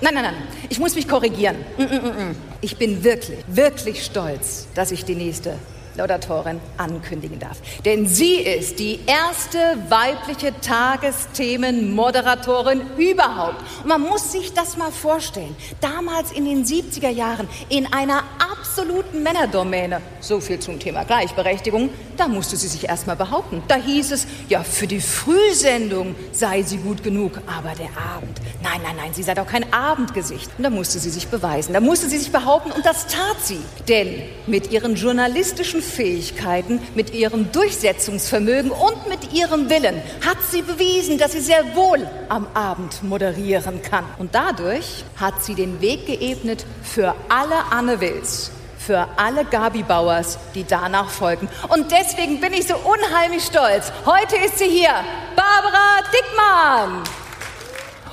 Nein, 0.02 0.14
nein, 0.14 0.24
nein, 0.24 0.36
ich 0.70 0.80
muss 0.80 0.96
mich 0.96 1.08
korrigieren. 1.08 1.58
Mm, 1.78 1.84
mm, 1.84 2.30
mm, 2.30 2.36
ich 2.62 2.78
bin 2.78 3.04
wirklich, 3.04 3.40
wirklich 3.48 4.04
stolz, 4.04 4.68
dass 4.74 4.92
ich 4.92 5.04
die 5.04 5.16
nächste 5.16 5.56
Laudatorin 6.00 6.60
ankündigen 6.78 7.40
darf. 7.40 7.58
Denn 7.86 8.08
sie 8.08 8.36
ist 8.36 8.80
die 8.80 9.00
erste 9.06 9.60
weibliche 9.90 10.54
Tagesthemenmoderatorin 10.62 12.82
überhaupt. 12.98 13.62
Und 13.84 13.90
man 13.90 14.02
muss 14.02 14.32
sich 14.32 14.54
das 14.54 14.78
mal 14.78 14.92
vorstellen. 14.92 15.56
Damals 15.82 16.32
in 16.32 16.46
den 16.46 16.66
70er 16.66 17.10
Jahren 17.10 17.48
in 17.70 17.94
einer 17.94 18.24
absoluten 18.40 19.22
Männerdomäne. 19.24 20.02
So 20.22 20.40
viel 20.40 20.60
zum 20.60 20.80
Thema 20.80 21.04
Gleichberechtigung. 21.04 21.90
Da 22.18 22.28
musste 22.28 22.58
sie 22.58 22.68
sich 22.68 22.88
erstmal 22.88 23.16
behaupten. 23.16 23.64
Da 23.68 23.76
hieß 23.76 24.12
es, 24.12 24.28
ja, 24.48 24.64
für 24.64 24.88
die 24.88 25.02
Frühsendung 25.02 26.16
sei 26.32 26.64
sie 26.64 26.78
gut 26.78 27.04
genug, 27.04 27.40
aber 27.48 27.76
der 27.76 27.90
Abend. 28.16 28.40
Nein, 28.62 28.82
nein, 28.84 28.96
nein, 28.98 29.14
sie 29.14 29.24
sei 29.24 29.34
doch 29.34 29.48
kein 29.48 29.72
Abendgesicht. 29.74 30.50
Und 30.58 30.64
da 30.64 30.70
musste 30.70 31.00
sie 31.00 31.10
sich 31.10 31.28
beweisen. 31.28 31.74
Da 31.74 31.80
musste 31.80 32.10
sie 32.10 32.18
sich 32.18 32.32
behaupten 32.32 32.72
und 32.72 32.86
das 32.86 33.08
tat 33.08 33.38
sie. 33.42 33.60
Denn 33.88 34.22
mit 34.48 34.72
ihren 34.72 34.96
journalistischen 34.96 35.82
Fähigkeiten, 35.90 36.80
mit 36.96 37.14
ihrem 37.14 37.52
Durchsetzungsvermögen 37.52 38.72
und 38.72 39.10
mit 39.10 39.34
ihrem 39.34 39.70
Willen 39.70 40.02
hat 40.26 40.38
sie 40.50 40.62
bewiesen, 40.62 41.18
dass 41.18 41.34
sie 41.34 41.42
sehr 41.42 41.76
wohl 41.76 42.08
am 42.30 42.48
Abend 42.54 43.04
moderieren 43.04 43.82
kann. 43.82 44.06
Und 44.18 44.36
dadurch 44.36 45.04
hat 45.18 45.44
sie 45.44 45.56
den 45.56 45.82
Weg 45.82 46.06
geebnet 46.06 46.66
für 46.84 47.16
alle 47.28 47.66
Anne 47.72 48.00
Wills, 48.00 48.52
für 48.78 49.08
alle 49.18 49.44
Gabi 49.46 49.84
Bauers, 49.84 50.38
die 50.56 50.64
danach 50.64 51.10
folgen. 51.10 51.50
Und 51.68 51.92
deswegen 51.92 52.40
bin 52.40 52.54
ich 52.54 52.68
so 52.68 52.76
unheimlich 52.76 53.44
stolz. 53.44 53.92
Heute 54.06 54.38
ist 54.38 54.60
sie 54.60 54.70
hier, 54.70 54.94
Barbara 55.36 56.02
Dickmann. 56.14 57.04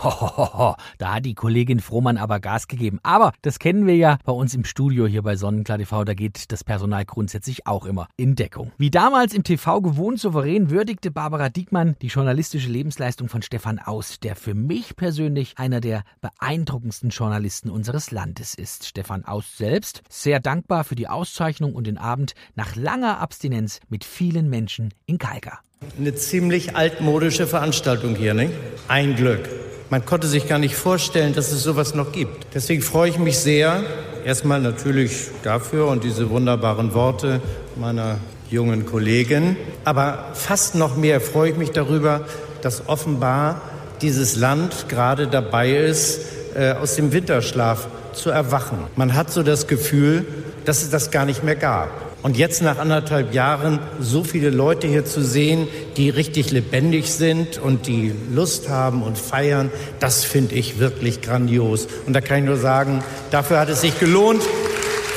Hohoho, 0.07 0.77
da 0.99 1.15
hat 1.15 1.25
die 1.25 1.35
Kollegin 1.35 1.81
Frohmann 1.81 2.17
aber 2.17 2.39
Gas 2.39 2.69
gegeben. 2.69 3.01
Aber 3.03 3.33
das 3.43 3.59
kennen 3.59 3.87
wir 3.87 3.97
ja 3.97 4.19
bei 4.25 4.33
uns 4.33 4.55
im 4.55 4.65
Studio 4.65 5.07
hier 5.07 5.23
bei 5.23 5.37
Sonnenklar 5.37 5.79
TV. 5.79 6.05
Da 6.05 6.15
geht 6.15 6.53
das 6.53 6.63
Personal 6.63 7.05
grundsätzlich 7.05 7.67
auch 7.67 7.87
immer 7.87 8.07
in 8.17 8.37
Deckung. 8.37 8.73
Wie 8.79 8.91
damals 8.91 9.35
im 9.35 9.43
TV 9.43 9.81
gewohnt 9.81 10.21
souverän 10.21 10.71
würdigte 10.71 11.11
Barbara 11.11 11.49
Diekmann 11.49 11.97
die 12.03 12.07
journalistische 12.07 12.69
Lebensleistung 12.69 13.29
von 13.29 13.43
Stefan 13.43 13.79
Aus, 13.79 14.21
der 14.21 14.37
für 14.37 14.55
mich 14.55 14.97
persönlich 14.97 15.59
einer 15.59 15.81
der 15.81 16.05
beeindruckendsten 16.21 17.11
Journalisten 17.11 17.71
unseres 17.71 18.11
Landes 18.11 18.55
ist. 18.55 18.87
Stefan 18.87 19.25
Aus 19.25 19.57
selbst 19.57 20.03
sehr 20.09 20.41
dankbar 20.41 20.85
für 20.85 20.95
die 20.95 21.09
Auszeichnung 21.09 21.75
und 21.75 21.87
den 21.87 21.99
Abend 21.99 22.35
nach 22.55 22.77
langer 22.77 23.19
Abstinenz 23.19 23.81
mit 23.89 24.05
vielen 24.05 24.49
Menschen 24.49 24.95
in 25.07 25.19
Kalka. 25.19 25.61
Eine 25.99 26.15
ziemlich 26.15 26.75
altmodische 26.75 27.47
Veranstaltung 27.47 28.15
hier, 28.17 28.35
nicht? 28.35 28.53
Ein 28.89 29.15
Glück. 29.15 29.49
Man 29.89 30.05
konnte 30.05 30.27
sich 30.27 30.49
gar 30.49 30.59
nicht 30.59 30.75
vorstellen, 30.75 31.35
dass 31.35 31.53
es 31.53 31.63
sowas 31.63 31.95
noch 31.95 32.13
gibt. 32.13 32.49
Deswegen 32.55 32.83
freue 32.83 33.11
ich 33.11 33.19
mich 33.19 33.39
sehr, 33.39 33.83
erstmal 34.25 34.61
natürlich 34.61 35.29
dafür 35.43 35.89
und 35.89 36.03
diese 36.03 36.29
wunderbaren 36.31 36.93
Worte 36.93 37.41
meiner 37.77 38.19
jungen 38.51 38.85
Kollegin. 38.85 39.57
Aber 39.85 40.31
fast 40.35 40.75
noch 40.75 40.97
mehr 40.97 41.21
freue 41.21 41.51
ich 41.51 41.57
mich 41.57 41.71
darüber, 41.71 42.27
dass 42.63 42.89
offenbar 42.89 43.61
dieses 44.01 44.37
Land 44.37 44.89
gerade 44.89 45.29
dabei 45.29 45.73
ist, 45.73 46.21
äh, 46.55 46.73
aus 46.73 46.97
dem 46.97 47.13
Winterschlaf 47.13 47.89
zu 48.13 48.31
erwachen. 48.31 48.79
Man 48.97 49.15
hat 49.15 49.31
so 49.31 49.43
das 49.43 49.67
Gefühl, 49.67 50.27
dass 50.65 50.83
es 50.83 50.91
das 50.91 51.11
gar 51.11 51.27
nicht 51.27 51.45
mehr 51.45 51.57
gab. 51.57 52.06
Und 52.27 52.37
jetzt 52.37 52.61
nach 52.61 52.79
anderthalb 52.79 53.35
Jahren 53.35 53.79
so 54.01 54.25
viele 54.25 54.51
Leute 54.51 54.89
hier 54.89 55.05
zu 55.05 55.23
sehen, 55.23 55.69
die 55.97 56.11
richtig 56.11 56.51
lebendig 56.51 57.13
sind 57.13 57.57
und 57.59 57.87
die 57.87 58.13
Lust 58.35 58.69
haben 58.69 59.05
und 59.05 59.17
feiern, 59.17 59.71
das 60.01 60.25
finde 60.25 60.57
ich 60.57 60.81
wirklich 60.81 61.21
grandios. 61.21 61.87
Und 62.05 62.15
da 62.15 62.21
kann 62.21 62.39
ich 62.39 62.45
nur 62.47 62.57
sagen, 62.57 63.05
dafür 63.31 63.61
hat 63.61 63.69
es 63.69 63.83
sich 63.83 64.01
gelohnt, 64.01 64.43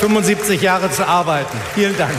75 0.01 0.61
Jahre 0.61 0.91
zu 0.91 1.07
arbeiten. 1.07 1.57
Vielen 1.73 1.97
Dank. 1.97 2.13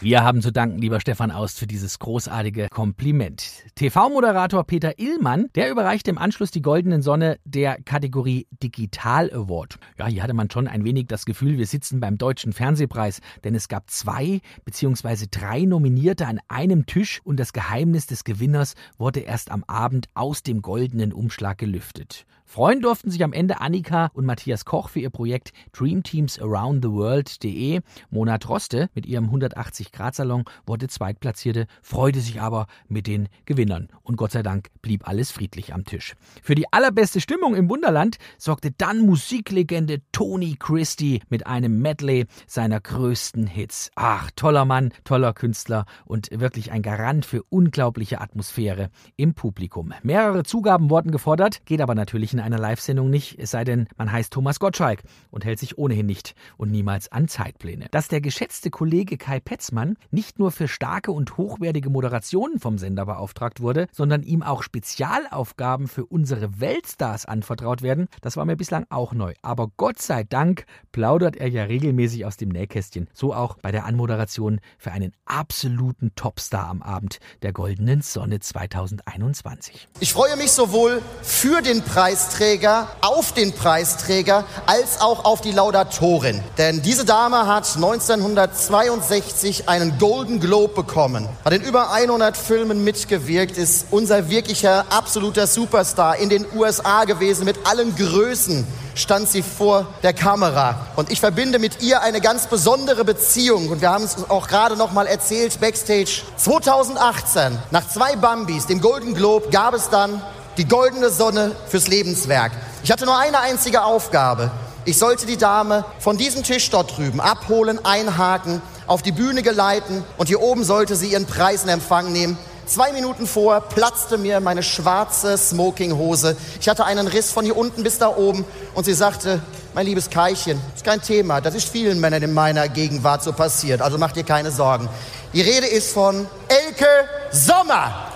Wir 0.00 0.22
haben 0.22 0.42
zu 0.42 0.52
danken, 0.52 0.78
lieber 0.78 1.00
Stefan 1.00 1.32
Aust, 1.32 1.58
für 1.58 1.66
dieses 1.66 1.98
großartige 1.98 2.68
Kompliment. 2.68 3.64
TV-Moderator 3.74 4.62
Peter 4.62 4.96
Illmann, 4.96 5.48
der 5.56 5.72
überreichte 5.72 6.12
im 6.12 6.18
Anschluss 6.18 6.52
die 6.52 6.62
Goldenen 6.62 7.02
Sonne 7.02 7.40
der 7.44 7.82
Kategorie 7.82 8.46
Digital 8.62 9.28
Award. 9.32 9.80
Ja, 9.98 10.06
hier 10.06 10.22
hatte 10.22 10.34
man 10.34 10.52
schon 10.52 10.68
ein 10.68 10.84
wenig 10.84 11.08
das 11.08 11.24
Gefühl, 11.24 11.58
wir 11.58 11.66
sitzen 11.66 11.98
beim 11.98 12.16
Deutschen 12.16 12.52
Fernsehpreis, 12.52 13.20
denn 13.42 13.56
es 13.56 13.66
gab 13.66 13.90
zwei 13.90 14.40
beziehungsweise 14.64 15.26
drei 15.26 15.62
Nominierte 15.62 16.28
an 16.28 16.38
einem 16.46 16.86
Tisch 16.86 17.20
und 17.24 17.40
das 17.40 17.52
Geheimnis 17.52 18.06
des 18.06 18.22
Gewinners 18.22 18.76
wurde 18.98 19.18
erst 19.18 19.50
am 19.50 19.64
Abend 19.64 20.06
aus 20.14 20.44
dem 20.44 20.62
goldenen 20.62 21.12
Umschlag 21.12 21.58
gelüftet. 21.58 22.24
Freuen 22.50 22.80
durften 22.80 23.10
sich 23.10 23.22
am 23.22 23.34
Ende 23.34 23.60
Annika 23.60 24.10
und 24.14 24.24
Matthias 24.24 24.64
Koch 24.64 24.88
für 24.88 25.00
ihr 25.00 25.10
Projekt 25.10 25.52
Dream 25.72 26.02
Teams 26.02 26.40
Around 26.40 26.82
the 26.82 26.90
World.de. 26.90 27.80
Mona 28.08 28.38
Troste 28.38 28.88
mit 28.94 29.04
ihrem 29.04 29.28
180-Grad-Salon 29.28 30.44
wurde 30.64 30.88
Zweitplatzierte, 30.88 31.66
freute 31.82 32.20
sich 32.20 32.40
aber 32.40 32.66
mit 32.88 33.06
den 33.06 33.28
Gewinnern. 33.44 33.88
Und 34.02 34.16
Gott 34.16 34.32
sei 34.32 34.42
Dank 34.42 34.70
blieb 34.80 35.06
alles 35.06 35.30
friedlich 35.30 35.74
am 35.74 35.84
Tisch. 35.84 36.14
Für 36.42 36.54
die 36.54 36.72
allerbeste 36.72 37.20
Stimmung 37.20 37.54
im 37.54 37.68
Wunderland 37.68 38.16
sorgte 38.38 38.70
dann 38.70 39.04
Musiklegende 39.04 40.00
Tony 40.12 40.56
Christie 40.58 41.20
mit 41.28 41.46
einem 41.46 41.82
Medley 41.82 42.24
seiner 42.46 42.80
größten 42.80 43.46
Hits. 43.46 43.90
Ach, 43.94 44.30
toller 44.36 44.64
Mann, 44.64 44.94
toller 45.04 45.34
Künstler 45.34 45.84
und 46.06 46.30
wirklich 46.32 46.72
ein 46.72 46.80
Garant 46.80 47.26
für 47.26 47.42
unglaubliche 47.50 48.22
Atmosphäre 48.22 48.88
im 49.16 49.34
Publikum. 49.34 49.92
Mehrere 50.02 50.44
Zugaben 50.44 50.88
wurden 50.88 51.10
gefordert, 51.10 51.66
geht 51.66 51.82
aber 51.82 51.94
natürlich 51.94 52.37
in 52.38 52.44
einer 52.44 52.58
Live-Sendung 52.58 53.10
nicht, 53.10 53.38
es 53.38 53.50
sei 53.50 53.64
denn, 53.64 53.88
man 53.96 54.10
heißt 54.10 54.32
Thomas 54.32 54.60
Gottschalk 54.60 55.02
und 55.30 55.44
hält 55.44 55.58
sich 55.58 55.76
ohnehin 55.78 56.06
nicht 56.06 56.34
und 56.56 56.70
niemals 56.70 57.10
an 57.10 57.28
Zeitpläne. 57.28 57.86
Dass 57.90 58.08
der 58.08 58.20
geschätzte 58.20 58.70
Kollege 58.70 59.16
Kai 59.16 59.40
Petzmann 59.40 59.96
nicht 60.10 60.38
nur 60.38 60.50
für 60.50 60.68
starke 60.68 61.12
und 61.12 61.36
hochwertige 61.36 61.90
Moderationen 61.90 62.60
vom 62.60 62.78
Sender 62.78 63.06
beauftragt 63.06 63.60
wurde, 63.60 63.88
sondern 63.92 64.22
ihm 64.22 64.42
auch 64.42 64.62
Spezialaufgaben 64.62 65.88
für 65.88 66.06
unsere 66.06 66.60
Weltstars 66.60 67.26
anvertraut 67.26 67.82
werden, 67.82 68.08
das 68.22 68.36
war 68.36 68.44
mir 68.44 68.56
bislang 68.56 68.86
auch 68.90 69.12
neu. 69.12 69.34
Aber 69.42 69.68
Gott 69.76 70.00
sei 70.00 70.24
Dank 70.24 70.64
plaudert 70.92 71.36
er 71.36 71.48
ja 71.48 71.64
regelmäßig 71.64 72.24
aus 72.24 72.36
dem 72.36 72.50
Nähkästchen. 72.50 73.08
So 73.12 73.34
auch 73.34 73.58
bei 73.60 73.72
der 73.72 73.84
Anmoderation 73.84 74.60
für 74.78 74.92
einen 74.92 75.12
absoluten 75.24 76.14
Topstar 76.14 76.68
am 76.68 76.82
Abend 76.82 77.18
der 77.42 77.52
Goldenen 77.52 78.02
Sonne 78.02 78.40
2021. 78.40 79.88
Ich 80.00 80.12
freue 80.12 80.36
mich 80.36 80.52
sowohl 80.52 81.02
für 81.22 81.62
den 81.62 81.82
Preisträger, 82.28 82.88
auf 83.00 83.32
den 83.32 83.52
Preisträger, 83.52 84.44
als 84.66 85.00
auch 85.00 85.24
auf 85.24 85.40
die 85.40 85.52
Laudatorin. 85.52 86.42
Denn 86.58 86.82
diese 86.82 87.06
Dame 87.06 87.46
hat 87.46 87.74
1962 87.74 89.66
einen 89.68 89.98
Golden 89.98 90.38
Globe 90.38 90.74
bekommen, 90.74 91.26
hat 91.44 91.54
in 91.54 91.62
über 91.62 91.90
100 91.90 92.36
Filmen 92.36 92.84
mitgewirkt, 92.84 93.56
ist 93.56 93.86
unser 93.90 94.28
wirklicher 94.28 94.84
absoluter 94.90 95.46
Superstar 95.46 96.18
in 96.18 96.28
den 96.28 96.44
USA 96.54 97.04
gewesen, 97.04 97.46
mit 97.46 97.56
allen 97.64 97.96
Größen 97.96 98.66
stand 98.94 99.28
sie 99.28 99.42
vor 99.42 99.86
der 100.02 100.12
Kamera. 100.12 100.88
Und 100.96 101.10
ich 101.10 101.20
verbinde 101.20 101.58
mit 101.58 101.82
ihr 101.82 102.02
eine 102.02 102.20
ganz 102.20 102.46
besondere 102.46 103.04
Beziehung. 103.04 103.68
Und 103.68 103.80
wir 103.80 103.90
haben 103.90 104.04
es 104.04 104.16
auch 104.28 104.48
gerade 104.48 104.76
noch 104.76 104.92
mal 104.92 105.06
erzählt, 105.06 105.60
Backstage. 105.60 106.22
2018, 106.36 107.58
nach 107.70 107.88
zwei 107.88 108.16
Bambis, 108.16 108.66
dem 108.66 108.80
Golden 108.80 109.14
Globe, 109.14 109.48
gab 109.50 109.74
es 109.74 109.88
dann 109.88 110.20
die 110.58 110.66
goldene 110.66 111.08
Sonne 111.08 111.52
fürs 111.68 111.86
Lebenswerk. 111.86 112.50
Ich 112.82 112.90
hatte 112.90 113.04
nur 113.04 113.16
eine 113.16 113.38
einzige 113.38 113.84
Aufgabe. 113.84 114.50
Ich 114.84 114.98
sollte 114.98 115.24
die 115.24 115.36
Dame 115.36 115.84
von 116.00 116.18
diesem 116.18 116.42
Tisch 116.42 116.68
dort 116.70 116.96
drüben 116.96 117.20
abholen, 117.20 117.78
einhaken, 117.84 118.60
auf 118.88 119.02
die 119.02 119.12
Bühne 119.12 119.42
geleiten 119.42 120.02
und 120.16 120.26
hier 120.26 120.40
oben 120.40 120.64
sollte 120.64 120.96
sie 120.96 121.12
ihren 121.12 121.26
Preis 121.26 121.62
in 121.62 121.68
Empfang 121.68 122.10
nehmen. 122.10 122.36
Zwei 122.66 122.92
Minuten 122.92 123.26
vor 123.26 123.60
platzte 123.60 124.18
mir 124.18 124.40
meine 124.40 124.62
schwarze 124.62 125.38
Smokinghose. 125.38 126.36
Ich 126.60 126.68
hatte 126.68 126.84
einen 126.84 127.06
Riss 127.06 127.30
von 127.30 127.44
hier 127.44 127.56
unten 127.56 127.82
bis 127.82 127.98
da 127.98 128.08
oben 128.08 128.44
und 128.74 128.84
sie 128.84 128.94
sagte, 128.94 129.40
mein 129.74 129.86
liebes 129.86 130.10
Keichen, 130.10 130.60
ist 130.74 130.84
kein 130.84 131.00
Thema, 131.00 131.40
das 131.40 131.54
ist 131.54 131.68
vielen 131.68 132.00
Männern 132.00 132.22
in 132.22 132.32
meiner 132.34 132.68
Gegenwart 132.68 133.22
so 133.22 133.32
passiert, 133.32 133.80
also 133.80 133.96
mach 133.96 134.12
dir 134.12 134.24
keine 134.24 134.50
Sorgen. 134.50 134.88
Die 135.32 135.40
Rede 135.40 135.66
ist 135.66 135.92
von 135.92 136.26
Elke 136.48 136.86
Sommer. 137.30 138.08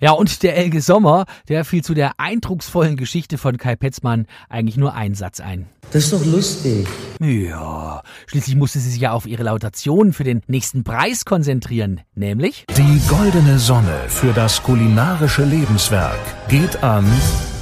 Ja, 0.00 0.12
und 0.12 0.42
der 0.42 0.56
Elge 0.56 0.80
Sommer, 0.80 1.24
der 1.48 1.64
fiel 1.64 1.82
zu 1.82 1.94
der 1.94 2.12
eindrucksvollen 2.18 2.96
Geschichte 2.96 3.38
von 3.38 3.56
Kai 3.56 3.76
Petzmann 3.76 4.26
eigentlich 4.48 4.76
nur 4.76 4.94
ein 4.94 5.14
Satz 5.14 5.40
ein. 5.40 5.66
Das 5.92 6.04
ist 6.04 6.12
doch 6.12 6.24
lustig. 6.26 6.86
Ja, 7.20 8.02
schließlich 8.26 8.56
musste 8.56 8.78
sie 8.78 8.90
sich 8.90 9.00
ja 9.00 9.12
auf 9.12 9.26
ihre 9.26 9.44
Lautation 9.44 10.12
für 10.12 10.24
den 10.24 10.42
nächsten 10.48 10.84
Preis 10.84 11.24
konzentrieren, 11.24 12.00
nämlich 12.14 12.64
Die 12.76 13.00
goldene 13.08 13.58
Sonne 13.58 14.00
für 14.08 14.32
das 14.32 14.62
kulinarische 14.62 15.44
Lebenswerk 15.44 16.18
geht 16.48 16.82
an 16.82 17.06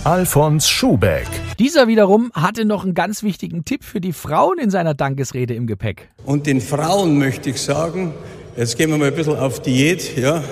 Alfons 0.05 0.69
Schubeck. 0.69 1.29
Dieser 1.59 1.87
wiederum 1.87 2.31
hatte 2.35 2.64
noch 2.64 2.85
einen 2.85 2.95
ganz 2.95 3.23
wichtigen 3.23 3.64
Tipp 3.64 3.85
für 3.85 4.00
die 4.00 4.12
Frauen 4.12 4.59
in 4.59 4.71
seiner 4.71 4.95
Dankesrede 4.95 5.55
im 5.55 5.67
Gepäck. 5.67 6.09
Und 6.25 6.47
den 6.47 6.61
Frauen 6.61 7.19
möchte 7.19 7.50
ich 7.50 7.61
sagen, 7.62 8.12
jetzt 8.57 8.76
gehen 8.76 8.91
wir 8.91 8.99
mal 8.99 9.09
ein 9.09 9.14
bisschen 9.14 9.37
auf 9.37 9.62
Diät, 9.62 10.17
ja. 10.17 10.43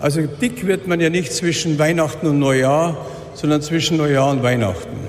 Also 0.00 0.26
dick 0.26 0.66
wird 0.66 0.86
man 0.86 1.00
ja 1.00 1.10
nicht 1.10 1.32
zwischen 1.32 1.78
Weihnachten 1.78 2.26
und 2.28 2.38
Neujahr, 2.38 2.96
sondern 3.34 3.62
zwischen 3.62 3.96
Neujahr 3.96 4.30
und 4.30 4.42
Weihnachten. 4.42 5.08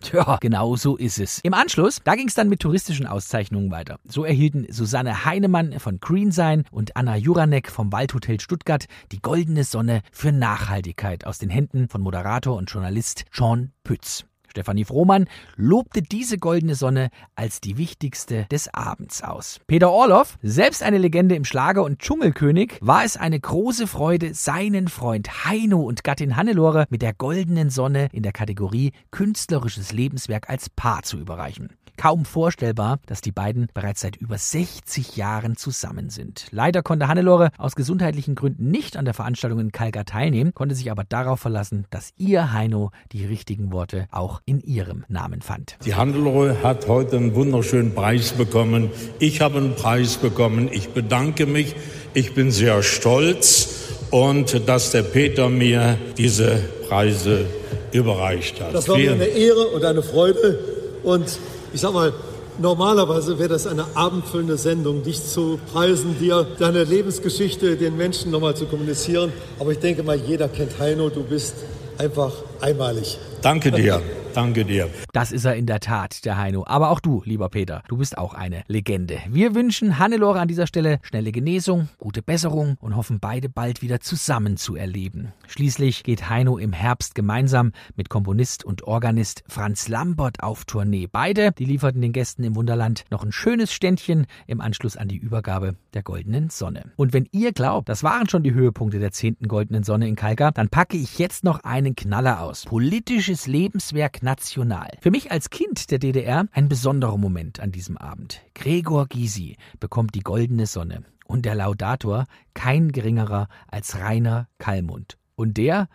Tja, 0.00 0.38
genau 0.40 0.76
so 0.76 0.96
ist 0.96 1.18
es. 1.18 1.40
Im 1.42 1.54
Anschluss, 1.54 2.00
da 2.04 2.14
ging 2.14 2.28
es 2.28 2.34
dann 2.34 2.48
mit 2.48 2.60
touristischen 2.60 3.06
Auszeichnungen 3.06 3.70
weiter. 3.70 3.98
So 4.04 4.24
erhielten 4.24 4.66
Susanne 4.68 5.24
Heinemann 5.24 5.78
von 5.78 6.00
Greensign 6.00 6.64
und 6.70 6.96
Anna 6.96 7.16
Juranek 7.16 7.70
vom 7.70 7.92
Waldhotel 7.92 8.40
Stuttgart 8.40 8.86
die 9.10 9.20
goldene 9.20 9.64
Sonne 9.64 10.02
für 10.12 10.32
Nachhaltigkeit 10.32 11.26
aus 11.26 11.38
den 11.38 11.50
Händen 11.50 11.88
von 11.88 12.00
Moderator 12.00 12.56
und 12.56 12.70
Journalist 12.70 13.24
Sean 13.32 13.72
Pütz. 13.84 14.24
Stefanie 14.52 14.84
Frohmann 14.84 15.28
lobte 15.56 16.02
diese 16.02 16.36
goldene 16.36 16.74
Sonne 16.74 17.08
als 17.34 17.62
die 17.62 17.78
wichtigste 17.78 18.44
des 18.50 18.72
Abends 18.72 19.22
aus. 19.22 19.60
Peter 19.66 19.90
Orloff, 19.90 20.38
selbst 20.42 20.82
eine 20.82 20.98
Legende 20.98 21.34
im 21.34 21.46
Schlager 21.46 21.82
und 21.82 22.00
Dschungelkönig, 22.00 22.78
war 22.82 23.02
es 23.02 23.16
eine 23.16 23.40
große 23.40 23.86
Freude, 23.86 24.34
seinen 24.34 24.88
Freund 24.88 25.46
Heino 25.46 25.80
und 25.80 26.04
Gattin 26.04 26.36
Hannelore 26.36 26.84
mit 26.90 27.00
der 27.00 27.14
goldenen 27.14 27.70
Sonne 27.70 28.08
in 28.12 28.22
der 28.22 28.32
Kategorie 28.32 28.92
Künstlerisches 29.10 29.92
Lebenswerk 29.92 30.50
als 30.50 30.68
Paar 30.68 31.02
zu 31.02 31.16
überreichen. 31.16 31.70
Kaum 32.02 32.24
vorstellbar, 32.24 32.98
dass 33.06 33.20
die 33.20 33.30
beiden 33.30 33.68
bereits 33.74 34.00
seit 34.00 34.16
über 34.16 34.36
60 34.36 35.16
Jahren 35.16 35.56
zusammen 35.56 36.10
sind. 36.10 36.46
Leider 36.50 36.82
konnte 36.82 37.06
Hannelore 37.06 37.50
aus 37.58 37.76
gesundheitlichen 37.76 38.34
Gründen 38.34 38.72
nicht 38.72 38.96
an 38.96 39.04
der 39.04 39.14
Veranstaltung 39.14 39.60
in 39.60 39.70
Kalka 39.70 40.02
teilnehmen, 40.02 40.52
konnte 40.52 40.74
sich 40.74 40.90
aber 40.90 41.04
darauf 41.04 41.38
verlassen, 41.38 41.86
dass 41.90 42.10
ihr 42.18 42.52
Heino 42.52 42.90
die 43.12 43.24
richtigen 43.24 43.70
Worte 43.70 44.08
auch 44.10 44.42
in 44.46 44.60
ihrem 44.62 45.04
Namen 45.06 45.42
fand. 45.42 45.76
Die 45.84 45.94
Hannelore 45.94 46.64
hat 46.64 46.88
heute 46.88 47.18
einen 47.18 47.36
wunderschönen 47.36 47.94
Preis 47.94 48.32
bekommen. 48.32 48.90
Ich 49.20 49.40
habe 49.40 49.58
einen 49.58 49.76
Preis 49.76 50.16
bekommen. 50.16 50.68
Ich 50.72 50.88
bedanke 50.88 51.46
mich. 51.46 51.76
Ich 52.14 52.34
bin 52.34 52.50
sehr 52.50 52.82
stolz 52.82 53.92
und 54.10 54.68
dass 54.68 54.90
der 54.90 55.04
Peter 55.04 55.48
mir 55.48 55.96
diese 56.18 56.64
Preise 56.88 57.44
überreicht 57.92 58.60
hat. 58.60 58.74
Das 58.74 58.88
war 58.88 58.96
mir 58.96 59.12
eine 59.12 59.26
Ehre 59.26 59.68
und 59.68 59.84
eine 59.84 60.02
Freude. 60.02 60.58
Und 61.04 61.38
ich 61.72 61.80
sag 61.80 61.92
mal, 61.92 62.12
normalerweise 62.58 63.38
wäre 63.38 63.48
das 63.48 63.66
eine 63.66 63.84
abendfüllende 63.94 64.56
Sendung, 64.56 65.02
dich 65.02 65.22
zu 65.24 65.58
preisen, 65.72 66.18
dir 66.18 66.46
deine 66.58 66.84
Lebensgeschichte 66.84 67.76
den 67.76 67.96
Menschen 67.96 68.30
nochmal 68.30 68.54
zu 68.56 68.66
kommunizieren. 68.66 69.32
Aber 69.58 69.72
ich 69.72 69.78
denke 69.78 70.02
mal, 70.02 70.16
jeder 70.16 70.48
kennt 70.48 70.78
Heino, 70.78 71.08
du 71.08 71.22
bist 71.22 71.54
einfach 71.98 72.32
einmalig. 72.60 73.18
Danke 73.40 73.70
dir. 73.70 74.00
Danke 74.34 74.64
dir. 74.64 74.88
Das 75.12 75.30
ist 75.30 75.44
er 75.44 75.56
in 75.56 75.66
der 75.66 75.80
Tat, 75.80 76.24
der 76.24 76.38
Heino. 76.38 76.64
Aber 76.66 76.88
auch 76.90 77.00
du, 77.00 77.22
lieber 77.26 77.50
Peter, 77.50 77.82
du 77.88 77.98
bist 77.98 78.16
auch 78.16 78.32
eine 78.32 78.62
Legende. 78.66 79.18
Wir 79.28 79.54
wünschen 79.54 79.98
Hannelore 79.98 80.40
an 80.40 80.48
dieser 80.48 80.66
Stelle 80.66 81.00
schnelle 81.02 81.32
Genesung, 81.32 81.90
gute 81.98 82.22
Besserung 82.22 82.76
und 82.80 82.96
hoffen 82.96 83.20
beide 83.20 83.50
bald 83.50 83.82
wieder 83.82 84.00
zusammen 84.00 84.56
zu 84.56 84.74
erleben. 84.74 85.32
Schließlich 85.48 86.02
geht 86.02 86.30
Heino 86.30 86.56
im 86.56 86.72
Herbst 86.72 87.14
gemeinsam 87.14 87.72
mit 87.94 88.08
Komponist 88.08 88.64
und 88.64 88.84
Organist 88.84 89.44
Franz 89.48 89.88
Lambert 89.88 90.42
auf 90.42 90.64
Tournee. 90.64 91.08
Beide, 91.10 91.52
die 91.52 91.66
lieferten 91.66 92.00
den 92.00 92.12
Gästen 92.12 92.42
im 92.42 92.56
Wunderland 92.56 93.04
noch 93.10 93.24
ein 93.24 93.32
schönes 93.32 93.70
Ständchen 93.72 94.26
im 94.46 94.62
Anschluss 94.62 94.96
an 94.96 95.08
die 95.08 95.18
Übergabe 95.18 95.76
der 95.92 96.02
Goldenen 96.02 96.48
Sonne. 96.48 96.92
Und 96.96 97.12
wenn 97.12 97.28
ihr 97.32 97.52
glaubt, 97.52 97.90
das 97.90 98.02
waren 98.02 98.28
schon 98.30 98.42
die 98.42 98.54
Höhepunkte 98.54 98.98
der 98.98 99.12
10. 99.12 99.36
Goldenen 99.46 99.84
Sonne 99.84 100.08
in 100.08 100.16
Kalka, 100.16 100.52
dann 100.52 100.70
packe 100.70 100.96
ich 100.96 101.18
jetzt 101.18 101.44
noch 101.44 101.64
einen 101.64 101.94
Knaller 101.94 102.40
aus. 102.40 102.64
Politisches 102.64 103.46
Lebenswerk 103.46 104.21
national. 104.22 104.90
Für 105.00 105.10
mich 105.10 105.30
als 105.30 105.50
Kind 105.50 105.90
der 105.90 105.98
DDR 105.98 106.46
ein 106.52 106.68
besonderer 106.68 107.18
Moment 107.18 107.60
an 107.60 107.72
diesem 107.72 107.96
Abend. 107.96 108.42
Gregor 108.54 109.06
Gysi 109.06 109.56
bekommt 109.80 110.14
die 110.14 110.20
Goldene 110.20 110.66
Sonne 110.66 111.02
und 111.26 111.44
der 111.44 111.54
Laudator 111.54 112.26
kein 112.54 112.92
geringerer 112.92 113.48
als 113.68 113.98
Rainer 113.98 114.48
Kallmund. 114.58 115.18
Und 115.34 115.56
der, 115.56 115.88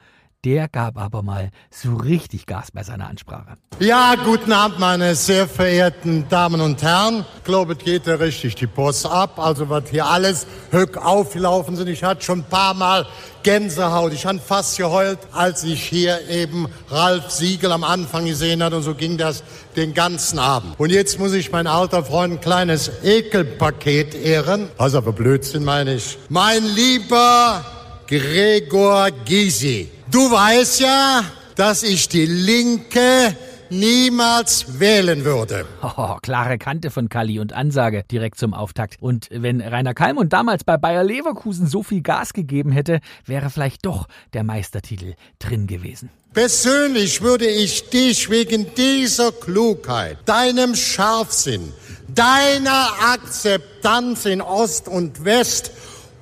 der 0.46 0.68
gab 0.70 0.98
aber 0.98 1.24
mal 1.24 1.50
so 1.70 1.96
richtig 1.96 2.46
Gas 2.46 2.72
bei 2.72 2.84
seiner 2.84 3.08
Ansprache. 3.08 3.56
Ja, 3.80 4.16
guten 4.16 4.52
Abend, 4.52 4.80
meine 4.80 5.14
sehr 5.16 5.48
verehrten 5.48 6.28
Damen 6.30 6.62
und 6.62 6.82
Herren. 6.82 7.26
Ich 7.38 7.44
glaube, 7.44 7.74
es 7.74 7.80
geht 7.80 8.08
ja 8.08 8.16
richtig 8.16 8.56
die 8.56 8.68
Post 8.68 9.06
ab. 9.06 9.40
Also, 9.40 9.70
was 9.70 9.90
hier 9.90 10.06
alles 10.06 10.48
höck 10.72 10.98
aufgelaufen 10.98 11.76
sind. 11.76 11.88
Ich 11.90 12.04
hatte 12.04 12.24
schon 12.24 12.40
ein 12.40 12.50
paar 12.50 12.74
Mal 12.74 13.06
Gänsehaut. 13.44 14.14
Ich 14.14 14.26
habe 14.26 14.40
fast 14.40 14.78
geheult, 14.78 15.20
als 15.32 15.64
ich 15.64 15.84
hier 15.84 16.28
eben 16.30 16.68
Ralf 16.90 17.30
Siegel 17.30 17.72
am 17.72 17.84
Anfang 17.84 18.26
gesehen 18.26 18.64
habe. 18.64 18.78
Und 18.78 18.84
so 18.84 18.96
ging 18.96 19.18
das 19.18 19.44
den 19.76 19.94
ganzen 19.94 20.40
Abend. 20.40 20.80
Und 20.80 20.92
jetzt 20.92 21.20
muss 21.20 21.34
ich 21.34 21.52
mein 21.52 21.68
alter 21.68 22.04
Freund 22.04 22.34
ein 22.34 22.42
kleines 22.42 22.92
Ekelpaket 23.04 24.16
ehren. 24.16 24.70
Also, 24.78 25.00
aber 25.00 25.14
Blödsinn 25.14 25.64
meine 25.64 25.96
ich. 25.96 26.18
Mein 26.30 26.64
lieber 26.64 27.66
Gregor 28.08 29.10
Gysi. 29.26 29.92
Du 30.10 30.32
weißt 30.32 30.80
ja, 30.80 31.24
dass 31.56 31.84
ich 31.84 32.08
die 32.08 32.26
Linke 32.26 33.36
niemals 33.70 34.80
wählen 34.80 35.26
würde. 35.26 35.66
Oh, 35.98 36.16
klare 36.22 36.58
Kante 36.58 36.92
von 36.92 37.10
Kalli 37.10 37.40
und 37.40 37.54
Ansage 37.54 38.04
direkt 38.10 38.38
zum 38.38 38.54
Auftakt. 38.54 38.98
Und 39.02 39.28
wenn 39.32 39.62
Rainer 39.62 39.94
Kallmund 39.94 40.32
damals 40.32 40.64
bei 40.64 40.78
Bayer 40.78 41.04
Leverkusen 41.04 41.68
so 41.68 41.82
viel 41.82 42.02
Gas 42.02 42.34
gegeben 42.34 42.72
hätte, 42.72 43.00
wäre 43.26 43.50
vielleicht 43.50 43.86
doch 43.86 44.08
der 44.34 44.44
Meistertitel 44.44 45.16
drin 45.40 45.66
gewesen. 45.66 46.10
Persönlich 46.34 47.22
würde 47.22 47.48
ich 47.48 47.90
dich 47.90 48.30
wegen 48.30 48.74
dieser 48.76 49.32
Klugheit, 49.32 50.20
deinem 50.26 50.76
Scharfsinn, 50.76 51.74
deiner 52.08 52.90
Akzeptanz 53.02 54.26
in 54.26 54.42
Ost 54.42 54.88
und 54.88 55.26
West 55.26 55.72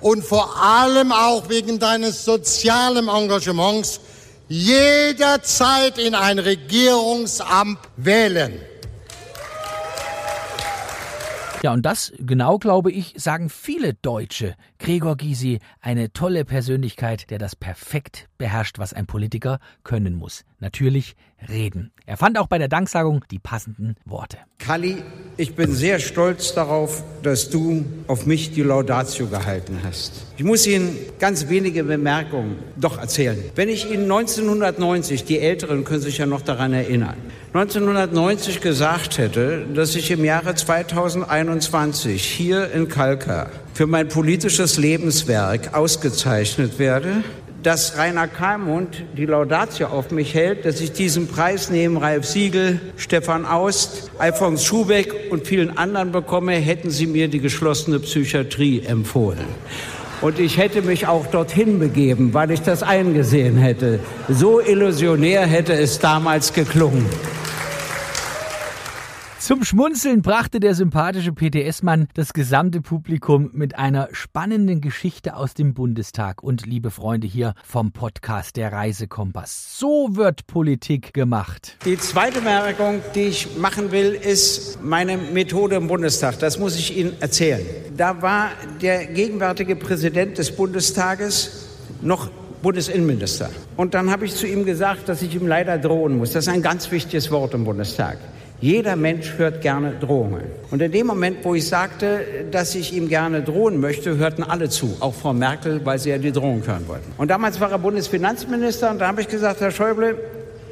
und 0.01 0.23
vor 0.23 0.61
allem 0.61 1.11
auch 1.11 1.49
wegen 1.49 1.79
deines 1.79 2.25
sozialen 2.25 3.07
Engagements 3.07 3.99
jederzeit 4.47 5.97
in 5.97 6.15
ein 6.15 6.39
Regierungsamt 6.39 7.79
wählen. 7.97 8.59
Ja, 11.63 11.73
und 11.73 11.83
das, 11.83 12.13
genau 12.19 12.59
glaube 12.59 12.91
ich, 12.91 13.15
sagen 13.17 13.49
viele 13.49 13.95
Deutsche. 13.95 14.55
Gregor 14.77 15.17
Gysi, 15.17 15.57
eine 15.81 16.13
tolle 16.13 16.45
Persönlichkeit, 16.45 17.31
der 17.31 17.39
das 17.39 17.55
perfekt 17.55 18.27
beherrscht, 18.37 18.77
was 18.77 18.93
ein 18.93 19.07
Politiker 19.07 19.59
können 19.83 20.13
muss. 20.13 20.43
Natürlich 20.65 21.15
reden. 21.47 21.91
Er 22.07 22.17
fand 22.17 22.39
auch 22.39 22.47
bei 22.47 22.57
der 22.57 22.67
Danksagung 22.67 23.23
die 23.29 23.37
passenden 23.37 23.97
Worte. 24.03 24.37
Kalli, 24.57 25.03
ich 25.37 25.53
bin 25.53 25.71
sehr 25.71 25.99
stolz 25.99 26.55
darauf, 26.55 27.03
dass 27.21 27.51
du 27.51 27.85
auf 28.07 28.25
mich 28.25 28.51
die 28.51 28.63
Laudatio 28.63 29.27
gehalten 29.27 29.81
hast. 29.83 30.25
Ich 30.37 30.43
muss 30.43 30.65
Ihnen 30.65 30.97
ganz 31.19 31.49
wenige 31.49 31.83
Bemerkungen 31.83 32.55
doch 32.77 32.97
erzählen. 32.97 33.37
Wenn 33.53 33.69
ich 33.69 33.91
Ihnen 33.91 34.11
1990, 34.11 35.23
die 35.23 35.37
Älteren 35.37 35.83
können 35.83 36.01
sich 36.01 36.17
ja 36.17 36.25
noch 36.25 36.41
daran 36.41 36.73
erinnern, 36.73 37.17
1990 37.53 38.59
gesagt 38.59 39.19
hätte, 39.19 39.67
dass 39.71 39.95
ich 39.95 40.09
im 40.09 40.25
Jahre 40.25 40.55
2021 40.55 42.25
hier 42.25 42.71
in 42.71 42.89
Kalka 42.89 43.51
für 43.75 43.85
mein 43.85 44.07
politisches 44.07 44.77
Lebenswerk 44.77 45.75
ausgezeichnet 45.75 46.79
werde, 46.79 47.23
dass 47.65 47.97
Rainer 47.97 48.27
Kalmund 48.27 49.03
die 49.17 49.25
Laudatio 49.25 49.87
auf 49.87 50.11
mich 50.11 50.35
hält, 50.35 50.65
dass 50.65 50.81
ich 50.81 50.91
diesen 50.91 51.27
Preis 51.27 51.71
neben 51.71 51.97
Ralf 51.97 52.23
Siegel, 52.23 52.79
Stefan 52.95 53.43
Aust, 53.43 54.11
Alfons 54.19 54.63
Schubeck 54.63 55.31
und 55.31 55.47
vielen 55.47 55.75
anderen 55.75 56.11
bekomme, 56.11 56.53
hätten 56.53 56.91
sie 56.91 57.07
mir 57.07 57.27
die 57.27 57.39
geschlossene 57.39 57.99
Psychiatrie 57.99 58.83
empfohlen. 58.85 59.45
Und 60.21 60.39
ich 60.39 60.57
hätte 60.57 60.83
mich 60.83 61.07
auch 61.07 61.25
dorthin 61.25 61.79
begeben, 61.79 62.35
weil 62.35 62.51
ich 62.51 62.61
das 62.61 62.83
eingesehen 62.83 63.57
hätte. 63.57 63.99
So 64.29 64.61
illusionär 64.61 65.47
hätte 65.47 65.73
es 65.73 65.97
damals 65.97 66.53
geklungen. 66.53 67.07
Zum 69.45 69.63
Schmunzeln 69.63 70.23
brachte 70.23 70.59
der 70.59 70.73
sympathische 70.73 71.31
PTS-Mann 71.31 72.07
das 72.15 72.33
gesamte 72.33 72.81
Publikum 72.81 73.51
mit 73.53 73.77
einer 73.77 74.09
spannenden 74.11 74.81
Geschichte 74.81 75.35
aus 75.35 75.53
dem 75.53 75.75
Bundestag. 75.75 76.41
Und 76.41 76.65
liebe 76.65 76.89
Freunde 76.89 77.27
hier 77.27 77.53
vom 77.63 77.91
Podcast 77.91 78.55
Der 78.55 78.71
Reisekompass. 78.71 79.77
So 79.77 80.15
wird 80.15 80.47
Politik 80.47 81.13
gemacht. 81.13 81.77
Die 81.85 81.95
zweite 81.99 82.39
Bemerkung, 82.39 83.01
die 83.13 83.27
ich 83.27 83.55
machen 83.55 83.91
will, 83.91 84.13
ist 84.13 84.79
meine 84.81 85.15
Methode 85.15 85.75
im 85.75 85.89
Bundestag. 85.89 86.39
Das 86.39 86.57
muss 86.57 86.75
ich 86.75 86.97
Ihnen 86.97 87.13
erzählen. 87.19 87.61
Da 87.95 88.23
war 88.23 88.49
der 88.81 89.05
gegenwärtige 89.05 89.75
Präsident 89.75 90.39
des 90.39 90.55
Bundestages 90.55 91.67
noch 92.01 92.31
Bundesinnenminister. 92.63 93.51
Und 93.77 93.93
dann 93.93 94.09
habe 94.09 94.25
ich 94.25 94.33
zu 94.33 94.47
ihm 94.47 94.65
gesagt, 94.65 95.07
dass 95.07 95.21
ich 95.21 95.35
ihm 95.35 95.45
leider 95.45 95.77
drohen 95.77 96.17
muss. 96.17 96.31
Das 96.31 96.47
ist 96.47 96.51
ein 96.51 96.63
ganz 96.63 96.89
wichtiges 96.89 97.29
Wort 97.29 97.53
im 97.53 97.63
Bundestag. 97.63 98.17
Jeder 98.61 98.95
Mensch 98.95 99.33
hört 99.37 99.61
gerne 99.61 99.93
Drohungen. 99.99 100.43
Und 100.71 100.81
in 100.81 100.91
dem 100.91 101.07
Moment, 101.07 101.43
wo 101.43 101.55
ich 101.55 101.67
sagte, 101.67 102.21
dass 102.51 102.73
ich 102.73 102.93
ihm 102.93 103.09
gerne 103.09 103.41
drohen 103.41 103.79
möchte, 103.79 104.17
hörten 104.17 104.43
alle 104.43 104.69
zu, 104.69 104.95
auch 105.01 105.13
Frau 105.13 105.33
Merkel, 105.33 105.81
weil 105.83 105.99
sie 105.99 106.09
ja 106.09 106.17
die 106.17 106.31
Drohung 106.31 106.65
hören 106.65 106.87
wollten. 106.87 107.11
Und 107.17 107.29
damals 107.29 107.59
war 107.59 107.71
er 107.71 107.79
Bundesfinanzminister 107.79 108.91
und 108.91 108.99
da 108.99 109.07
habe 109.07 109.21
ich 109.21 109.27
gesagt, 109.27 109.59
Herr 109.59 109.71
Schäuble, 109.71 110.17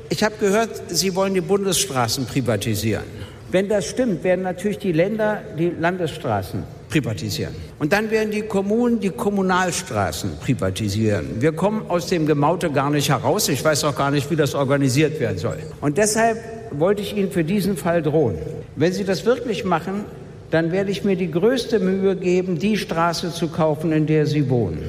ich 0.10 0.24
habe 0.24 0.36
gehört, 0.40 0.70
Sie 0.90 1.16
wollen 1.16 1.34
die 1.34 1.42
Bundesstraßen 1.42 2.26
privatisieren. 2.26 3.04
Wenn 3.52 3.70
das 3.70 3.86
stimmt, 3.86 4.24
werden 4.24 4.44
natürlich 4.44 4.80
die 4.80 4.92
Länder 4.92 5.42
die 5.58 5.70
Landesstraßen 5.70 6.64
privatisieren. 6.90 7.54
Und 7.80 7.94
dann 7.94 8.12
werden 8.12 8.32
die 8.32 8.44
Kommunen 8.44 9.00
die 9.00 9.10
Kommunalstraßen 9.10 10.38
privatisieren. 10.40 11.42
Wir 11.42 11.52
kommen 11.52 11.86
aus 11.90 12.08
dem 12.08 12.26
Gemaute 12.26 12.72
gar 12.72 12.90
nicht 12.90 13.10
heraus. 13.10 13.50
Ich 13.50 13.64
weiß 13.64 13.84
auch 13.84 13.96
gar 13.96 14.12
nicht, 14.12 14.30
wie 14.30 14.36
das 14.36 14.56
organisiert 14.56 15.20
werden 15.20 15.38
soll. 15.38 15.58
Und 15.82 15.98
deshalb 15.98 16.38
wollte 16.80 17.02
ich 17.02 17.16
Ihnen 17.16 17.32
für 17.32 17.44
diesen 17.44 17.78
Fall 17.78 18.02
drohen. 18.02 18.38
Wenn 18.76 18.94
Sie 18.94 19.04
das 19.04 19.26
wirklich 19.26 19.64
machen, 19.66 20.06
dann 20.52 20.72
werde 20.72 20.92
ich 20.92 21.04
mir 21.04 21.16
die 21.16 21.32
größte 21.32 21.80
Mühe 21.80 22.16
geben, 22.16 22.60
die 22.60 22.78
Straße 22.78 23.34
zu 23.34 23.48
kaufen, 23.48 23.92
in 23.92 24.06
der 24.06 24.26
Sie 24.26 24.50
wohnen. 24.50 24.84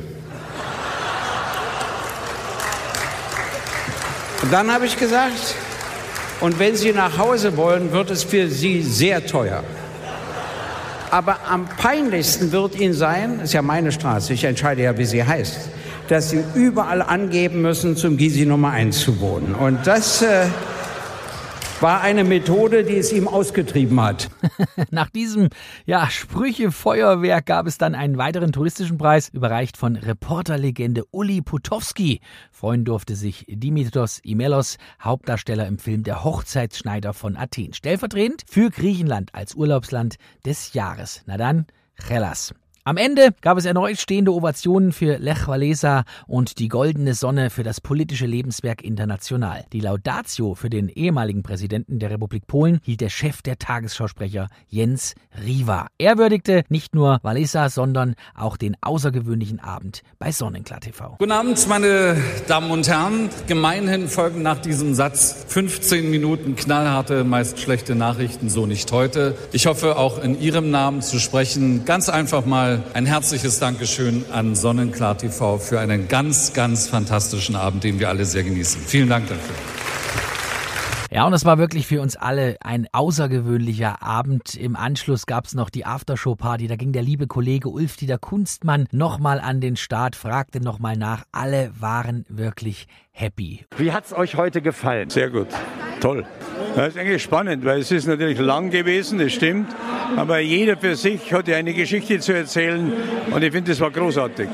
Und 4.43 4.53
dann 4.53 4.71
habe 4.71 4.85
ich 4.85 4.99
gesagt, 4.99 5.55
und 6.41 6.59
wenn 6.59 6.77
Sie 6.77 6.93
nach 6.93 7.17
Hause 7.17 7.57
wollen, 7.57 7.93
wird 7.93 8.11
es 8.11 8.25
für 8.25 8.49
Sie 8.49 8.83
sehr 8.83 9.25
teuer. 9.25 9.65
Aber 11.11 11.39
am 11.49 11.67
peinlichsten 11.67 12.53
wird 12.53 12.79
Ihnen 12.79 12.93
sein, 12.93 13.41
ist 13.41 13.55
ja 13.55 13.63
meine 13.63 13.93
Straße, 13.93 14.33
ich 14.35 14.45
entscheide 14.45 14.83
ja, 14.83 14.99
wie 14.99 15.05
sie 15.05 15.25
heißt, 15.25 15.57
dass 16.09 16.31
Sie 16.31 16.43
überall 16.55 17.01
angeben 17.01 17.63
müssen, 17.63 17.97
zum 17.97 18.17
Gysi 18.17 18.45
Nummer 18.45 18.71
1 18.71 19.01
zu 19.01 19.21
wohnen. 19.21 19.55
Und 19.55 19.87
das 19.87 20.23
äh, 20.23 20.47
war 21.85 22.01
eine 22.01 22.25
Methode, 22.25 22.83
die 22.83 22.97
es 22.97 23.13
ihm 23.13 23.29
ausgetrieben 23.29 24.01
hat. 24.01 24.31
Nach 24.91 25.11
diesem 25.11 25.51
ja, 25.85 26.09
Sprüche-Feuerwerk 26.09 27.45
gab 27.45 27.67
es 27.67 27.77
dann 27.77 27.95
einen 27.95 28.17
weiteren 28.17 28.53
touristischen 28.53 28.97
Preis, 28.97 29.29
überreicht 29.29 29.77
von 29.77 29.97
Reporterlegende 29.97 31.05
Uli 31.11 31.43
Putowski. 31.43 32.23
Freuen 32.51 32.87
durfte 32.87 33.17
sich 33.17 33.45
Dimitrios 33.51 34.21
Imelos, 34.21 34.79
Hauptdarsteller 35.03 35.67
im 35.67 35.77
Film 35.77 36.05
Der 36.05 36.25
Hochzeitsschneider 36.25 37.13
von 37.13 37.37
Athen. 37.37 37.75
Stellvertretend 37.75 38.45
für 38.49 38.71
Griechenland 38.71 39.35
als 39.35 39.55
Urlaubsland 39.55 40.17
des 40.47 40.73
Jahres. 40.73 41.23
Na 41.27 41.37
dann, 41.37 41.67
Hellas. 42.03 42.55
Am 42.87 42.99
Ende 42.99 43.31
gab 43.41 43.57
es 43.57 43.65
erneut 43.65 43.99
stehende 43.99 44.35
Ovationen 44.35 44.93
für 44.93 45.17
Lech 45.17 45.49
Walesa 45.49 46.05
und 46.27 46.59
die 46.59 46.69
goldene 46.69 47.15
Sonne 47.15 47.49
für 47.49 47.63
das 47.63 47.81
politische 47.81 48.27
Lebenswerk 48.27 48.85
international. 48.85 49.65
Die 49.73 49.81
Laudatio 49.81 50.55
für 50.55 50.69
den 50.69 50.91
ehemaligen 50.91 51.43
Präsidenten 51.43 51.99
der 51.99 52.11
Republik 52.11 52.47
Polen 52.47 52.81
hielt 52.85 53.01
der 53.01 53.09
Chef 53.09 53.41
der 53.41 53.59
Tagesschausprecher 53.59 54.49
Jens 54.69 55.15
Riva. 55.43 55.87
Er 55.97 56.19
würdigte 56.19 56.65
nicht 56.69 56.95
nur 56.95 57.21
Walesa, 57.23 57.71
sondern 57.71 58.17
auch 58.35 58.59
den 58.59 58.77
außergewöhnlichen 58.83 59.61
Abend 59.61 60.03
bei 60.19 60.31
Sonnenklar 60.31 60.81
TV. 60.81 61.17
Guten 61.19 61.33
Abend, 61.33 61.67
meine 61.67 62.19
Damen 62.49 62.71
und 62.71 62.87
Herren. 62.87 63.31
Gemeinhin 63.47 64.09
folgen 64.09 64.43
nach 64.43 64.59
diesem 64.59 64.93
Satz 64.93 65.47
15 65.49 66.11
Minuten 66.11 66.55
knallharte, 66.55 67.25
meist 67.25 67.61
schlechte 67.61 67.95
Nachrichten, 67.95 68.51
so 68.51 68.67
nicht 68.67 68.93
heute. 68.93 69.39
Ich 69.53 69.65
hoffe, 69.65 69.97
auch 69.97 70.23
in 70.23 70.39
Ihrem 70.39 70.71
Namen 70.71 71.01
zu 71.01 71.19
sprechen. 71.19 71.87
Ganz 71.87 72.11
einfach 72.11 72.45
mal 72.45 72.74
ein 72.95 73.07
herzliches 73.07 73.59
Dankeschön 73.59 74.25
an 74.33 74.55
Sonnenklar 74.55 75.19
TV 75.19 75.59
für 75.59 75.81
einen 75.81 76.09
ganz, 76.09 76.53
ganz 76.53 76.89
fantastischen 76.89 77.57
Abend, 77.57 77.85
den 77.85 77.99
wir 77.99 78.09
alle 78.09 78.25
sehr 78.25 78.43
genießen. 78.43 78.81
Vielen 78.81 79.09
Dank 79.09 79.29
dafür. 79.29 79.55
Ja, 81.15 81.27
und 81.27 81.33
es 81.33 81.45
war 81.45 81.59
wirklich 81.59 81.87
für 81.87 82.01
uns 82.01 82.17
alle 82.17 82.57
ein 82.61 82.89
außergewöhnlicher 82.91 84.03
Abend. 84.03 84.57
Im 84.57 84.75
Anschluss 84.75 85.27
gab 85.27 85.47
es 85.47 85.55
noch 85.55 85.71
die 85.71 85.87
Aftershow-Party. 85.87 86.67
Da 86.67 86.75
ging 86.75 86.91
der 86.91 87.03
liebe 87.03 87.29
Kollege 87.29 87.69
Ulf-Dieter 87.69 88.19
Kunstmann 88.19 88.89
nochmal 88.91 89.39
an 89.39 89.61
den 89.61 89.77
Start, 89.77 90.17
fragte 90.17 90.61
nochmal 90.61 90.97
nach. 90.97 91.23
Alle 91.31 91.71
waren 91.79 92.25
wirklich 92.29 92.89
happy. 93.13 93.65
Wie 93.77 93.93
hat's 93.93 94.13
euch 94.13 94.35
heute 94.35 94.61
gefallen? 94.61 95.09
Sehr 95.09 95.31
gut. 95.31 95.47
Toll. 96.01 96.27
Das 96.77 96.89
ist 96.89 96.99
eigentlich 96.99 97.23
spannend, 97.23 97.65
weil 97.65 97.81
es 97.81 97.93
ist 97.93 98.07
natürlich 98.07 98.39
lang 98.39 98.71
gewesen, 98.71 99.19
das 99.19 99.33
stimmt. 99.33 99.69
Aber 100.17 100.41
jeder 100.41 100.77
für 100.77 100.97
sich 100.97 101.33
hat 101.33 101.47
ja 101.47 101.57
eine 101.57 101.73
Geschichte 101.73 102.19
zu 102.19 102.33
erzählen 102.33 102.93
und 103.31 103.43
ich 103.45 103.53
finde, 103.53 103.71
das 103.71 103.81
war 103.81 103.93
großartig. 103.93 104.49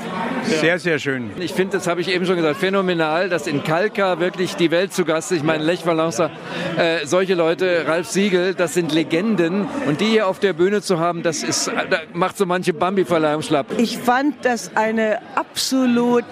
Sehr, 0.45 0.79
sehr 0.79 0.99
schön. 0.99 1.31
Ich 1.39 1.53
finde, 1.53 1.79
das 1.79 1.87
habe 1.87 2.01
ich 2.03 2.09
eben 2.09 2.27
schon 2.27 2.37
gesagt, 2.37 2.59
phänomenal, 2.59 3.29
dass 3.29 3.47
in 3.47 3.65
Kalka 3.65 4.21
wirklich 4.21 4.55
die 4.57 4.71
Welt 4.71 4.93
zu 4.93 5.05
Gast 5.05 5.33
ist. 5.33 5.39
Ich 5.39 5.45
meine, 5.45 5.65
Lech 5.65 5.87
Walesa, 5.87 6.31
äh, 6.77 7.07
solche 7.07 7.35
Leute, 7.35 7.85
Ralf 7.87 8.09
Siegel, 8.09 8.55
das 8.55 8.75
sind 8.75 8.93
Legenden. 8.93 9.67
Und 9.87 10.01
die 10.01 10.07
hier 10.07 10.29
auf 10.29 10.39
der 10.41 10.53
Bühne 10.53 10.83
zu 10.83 10.99
haben, 10.99 11.23
das 11.23 11.43
ist, 11.43 11.69
da 11.69 12.01
macht 12.13 12.37
so 12.37 12.45
manche 12.45 12.75
Bambi-Verleihung 12.75 13.43
schlapp. 13.43 13.67
Ich 13.79 13.97
fand 13.99 14.45
das 14.45 14.77
eine 14.77 15.19
absolut 15.37 16.25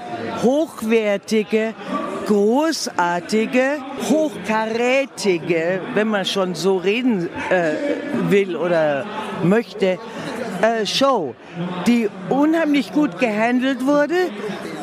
hochwertige, 0.42 1.74
großartige, 2.28 3.78
hochkarätige, 4.10 5.80
wenn 5.94 6.08
man 6.08 6.26
schon 6.26 6.54
so 6.54 6.76
reden 6.76 7.30
äh, 7.50 7.72
will 8.30 8.54
oder 8.54 9.06
möchte, 9.42 9.98
äh, 10.60 10.84
Show, 10.84 11.34
die 11.86 12.10
unheimlich 12.28 12.92
gut 12.92 13.18
gehandelt 13.18 13.86
wurde, 13.86 14.30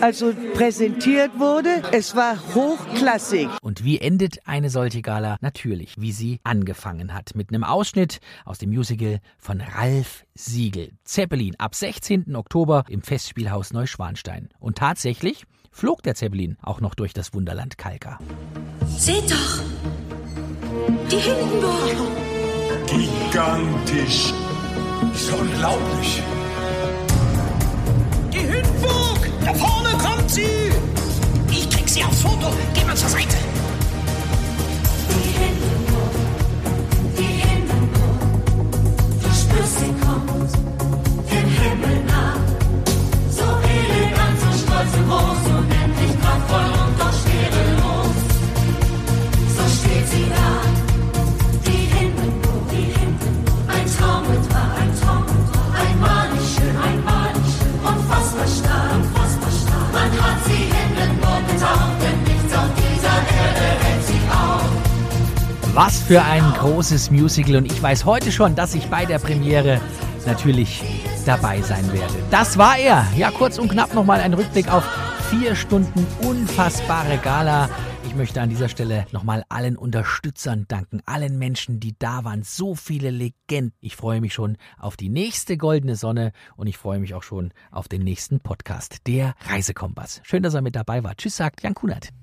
also 0.02 0.34
präsentiert 0.54 1.38
wurde. 1.38 1.82
Es 1.92 2.16
war 2.16 2.38
hochklassig. 2.54 3.50
Und 3.62 3.84
wie 3.84 4.00
endet 4.00 4.40
eine 4.48 4.70
solche 4.70 5.02
Gala? 5.02 5.38
Natürlich, 5.42 5.96
wie 6.00 6.12
sie 6.12 6.40
angefangen 6.44 7.14
hat. 7.14 7.36
Mit 7.36 7.50
einem 7.50 7.64
Ausschnitt 7.64 8.20
aus 8.46 8.58
dem 8.58 8.70
Musical 8.70 9.20
von 9.38 9.62
Ralf 9.62 10.26
Siegel. 10.34 10.92
Zeppelin 11.04 11.56
ab 11.60 11.76
16. 11.76 12.36
Oktober 12.36 12.86
im 12.90 13.02
Festspielhaus 13.02 13.74
Neuschwanstein. 13.74 14.50
Und 14.60 14.78
tatsächlich 14.78 15.46
flog 15.72 16.04
der 16.04 16.16
Zeppelin 16.16 16.58
auch 16.62 16.82
noch 16.82 16.96
durch 16.96 17.14
das 17.14 17.34
Wunderland 17.34 17.78
Kalka. 17.78 18.20
Seht 18.86 19.32
doch! 19.32 19.62
Die 21.12 21.18
Hindenburg! 21.18 21.96
Gigantisch. 22.88 24.34
Das 25.12 25.22
ist 25.22 25.34
unglaublich. 25.34 26.22
Sie 31.96 32.04
aufs 32.04 32.22
Foto. 32.22 32.54
Geh 32.74 32.84
mal 32.84 32.96
zur 32.96 33.08
Seite. 33.10 33.38
Die 35.10 35.30
Hindenburg, 35.40 36.16
die 37.18 37.34
Hindenburg. 37.48 38.20
Du 39.22 39.30
spürst, 39.42 39.80
sie 39.80 39.94
kommt 40.04 40.52
dem 41.32 41.48
Himmel 41.60 42.04
nah. 42.06 42.36
So 43.30 43.48
elegant, 43.76 44.38
so 44.42 44.50
stolz 44.62 44.94
und 44.98 45.08
groß, 45.10 45.42
unendlich 45.58 46.22
kraftvoll 46.22 46.75
Was 65.76 66.02
für 66.04 66.24
ein 66.24 66.42
großes 66.54 67.12
Musical 67.12 67.58
und 67.58 67.66
ich 67.66 67.84
weiß 67.84 68.06
heute 68.06 68.32
schon, 68.32 68.56
dass 68.56 68.76
ich 68.76 68.88
bei 68.88 69.06
der 69.06 69.20
Premiere 69.20 69.82
natürlich 70.26 70.82
dabei 71.26 71.62
sein 71.62 71.92
werde. 71.92 72.14
Das 72.32 72.58
war 72.58 72.78
er. 72.78 73.06
Ja, 73.18 73.30
kurz 73.30 73.60
und 73.60 73.68
knapp 73.68 73.94
nochmal 73.94 74.22
ein 74.22 74.34
Rückblick 74.34 74.72
auf 74.72 74.86
vier 75.30 75.54
Stunden 75.54 76.08
unfassbare 76.22 77.18
Gala. 77.18 77.70
Ich 78.08 78.16
möchte 78.16 78.40
an 78.40 78.48
dieser 78.48 78.70
Stelle 78.70 79.06
nochmal 79.12 79.44
allen 79.50 79.76
Unterstützern 79.76 80.64
danken, 80.70 81.02
allen 81.06 81.38
Menschen, 81.38 81.82
die 81.82 81.94
da 82.00 82.24
waren, 82.24 82.44
so 82.44 82.76
viele 82.76 83.10
Legenden. 83.10 83.74
Ich 83.82 83.98
freue 83.98 84.22
mich 84.22 84.34
schon 84.34 84.56
auf 84.80 84.96
die 84.96 85.10
nächste 85.10 85.58
goldene 85.58 85.98
Sonne 85.98 86.32
und 86.56 86.68
ich 86.68 86.78
freue 86.78 87.00
mich 87.00 87.16
auch 87.16 87.24
schon 87.24 87.52
auf 87.70 87.90
den 87.90 88.04
nächsten 88.04 88.40
Podcast, 88.40 89.00
der 89.08 89.36
Reisekompass. 89.50 90.22
Schön, 90.24 90.42
dass 90.42 90.54
er 90.54 90.62
mit 90.62 90.78
dabei 90.78 91.04
war. 91.04 91.18
Tschüss, 91.18 91.36
sagt 91.36 91.64
Jan 91.64 91.74
Kunert. 91.74 92.14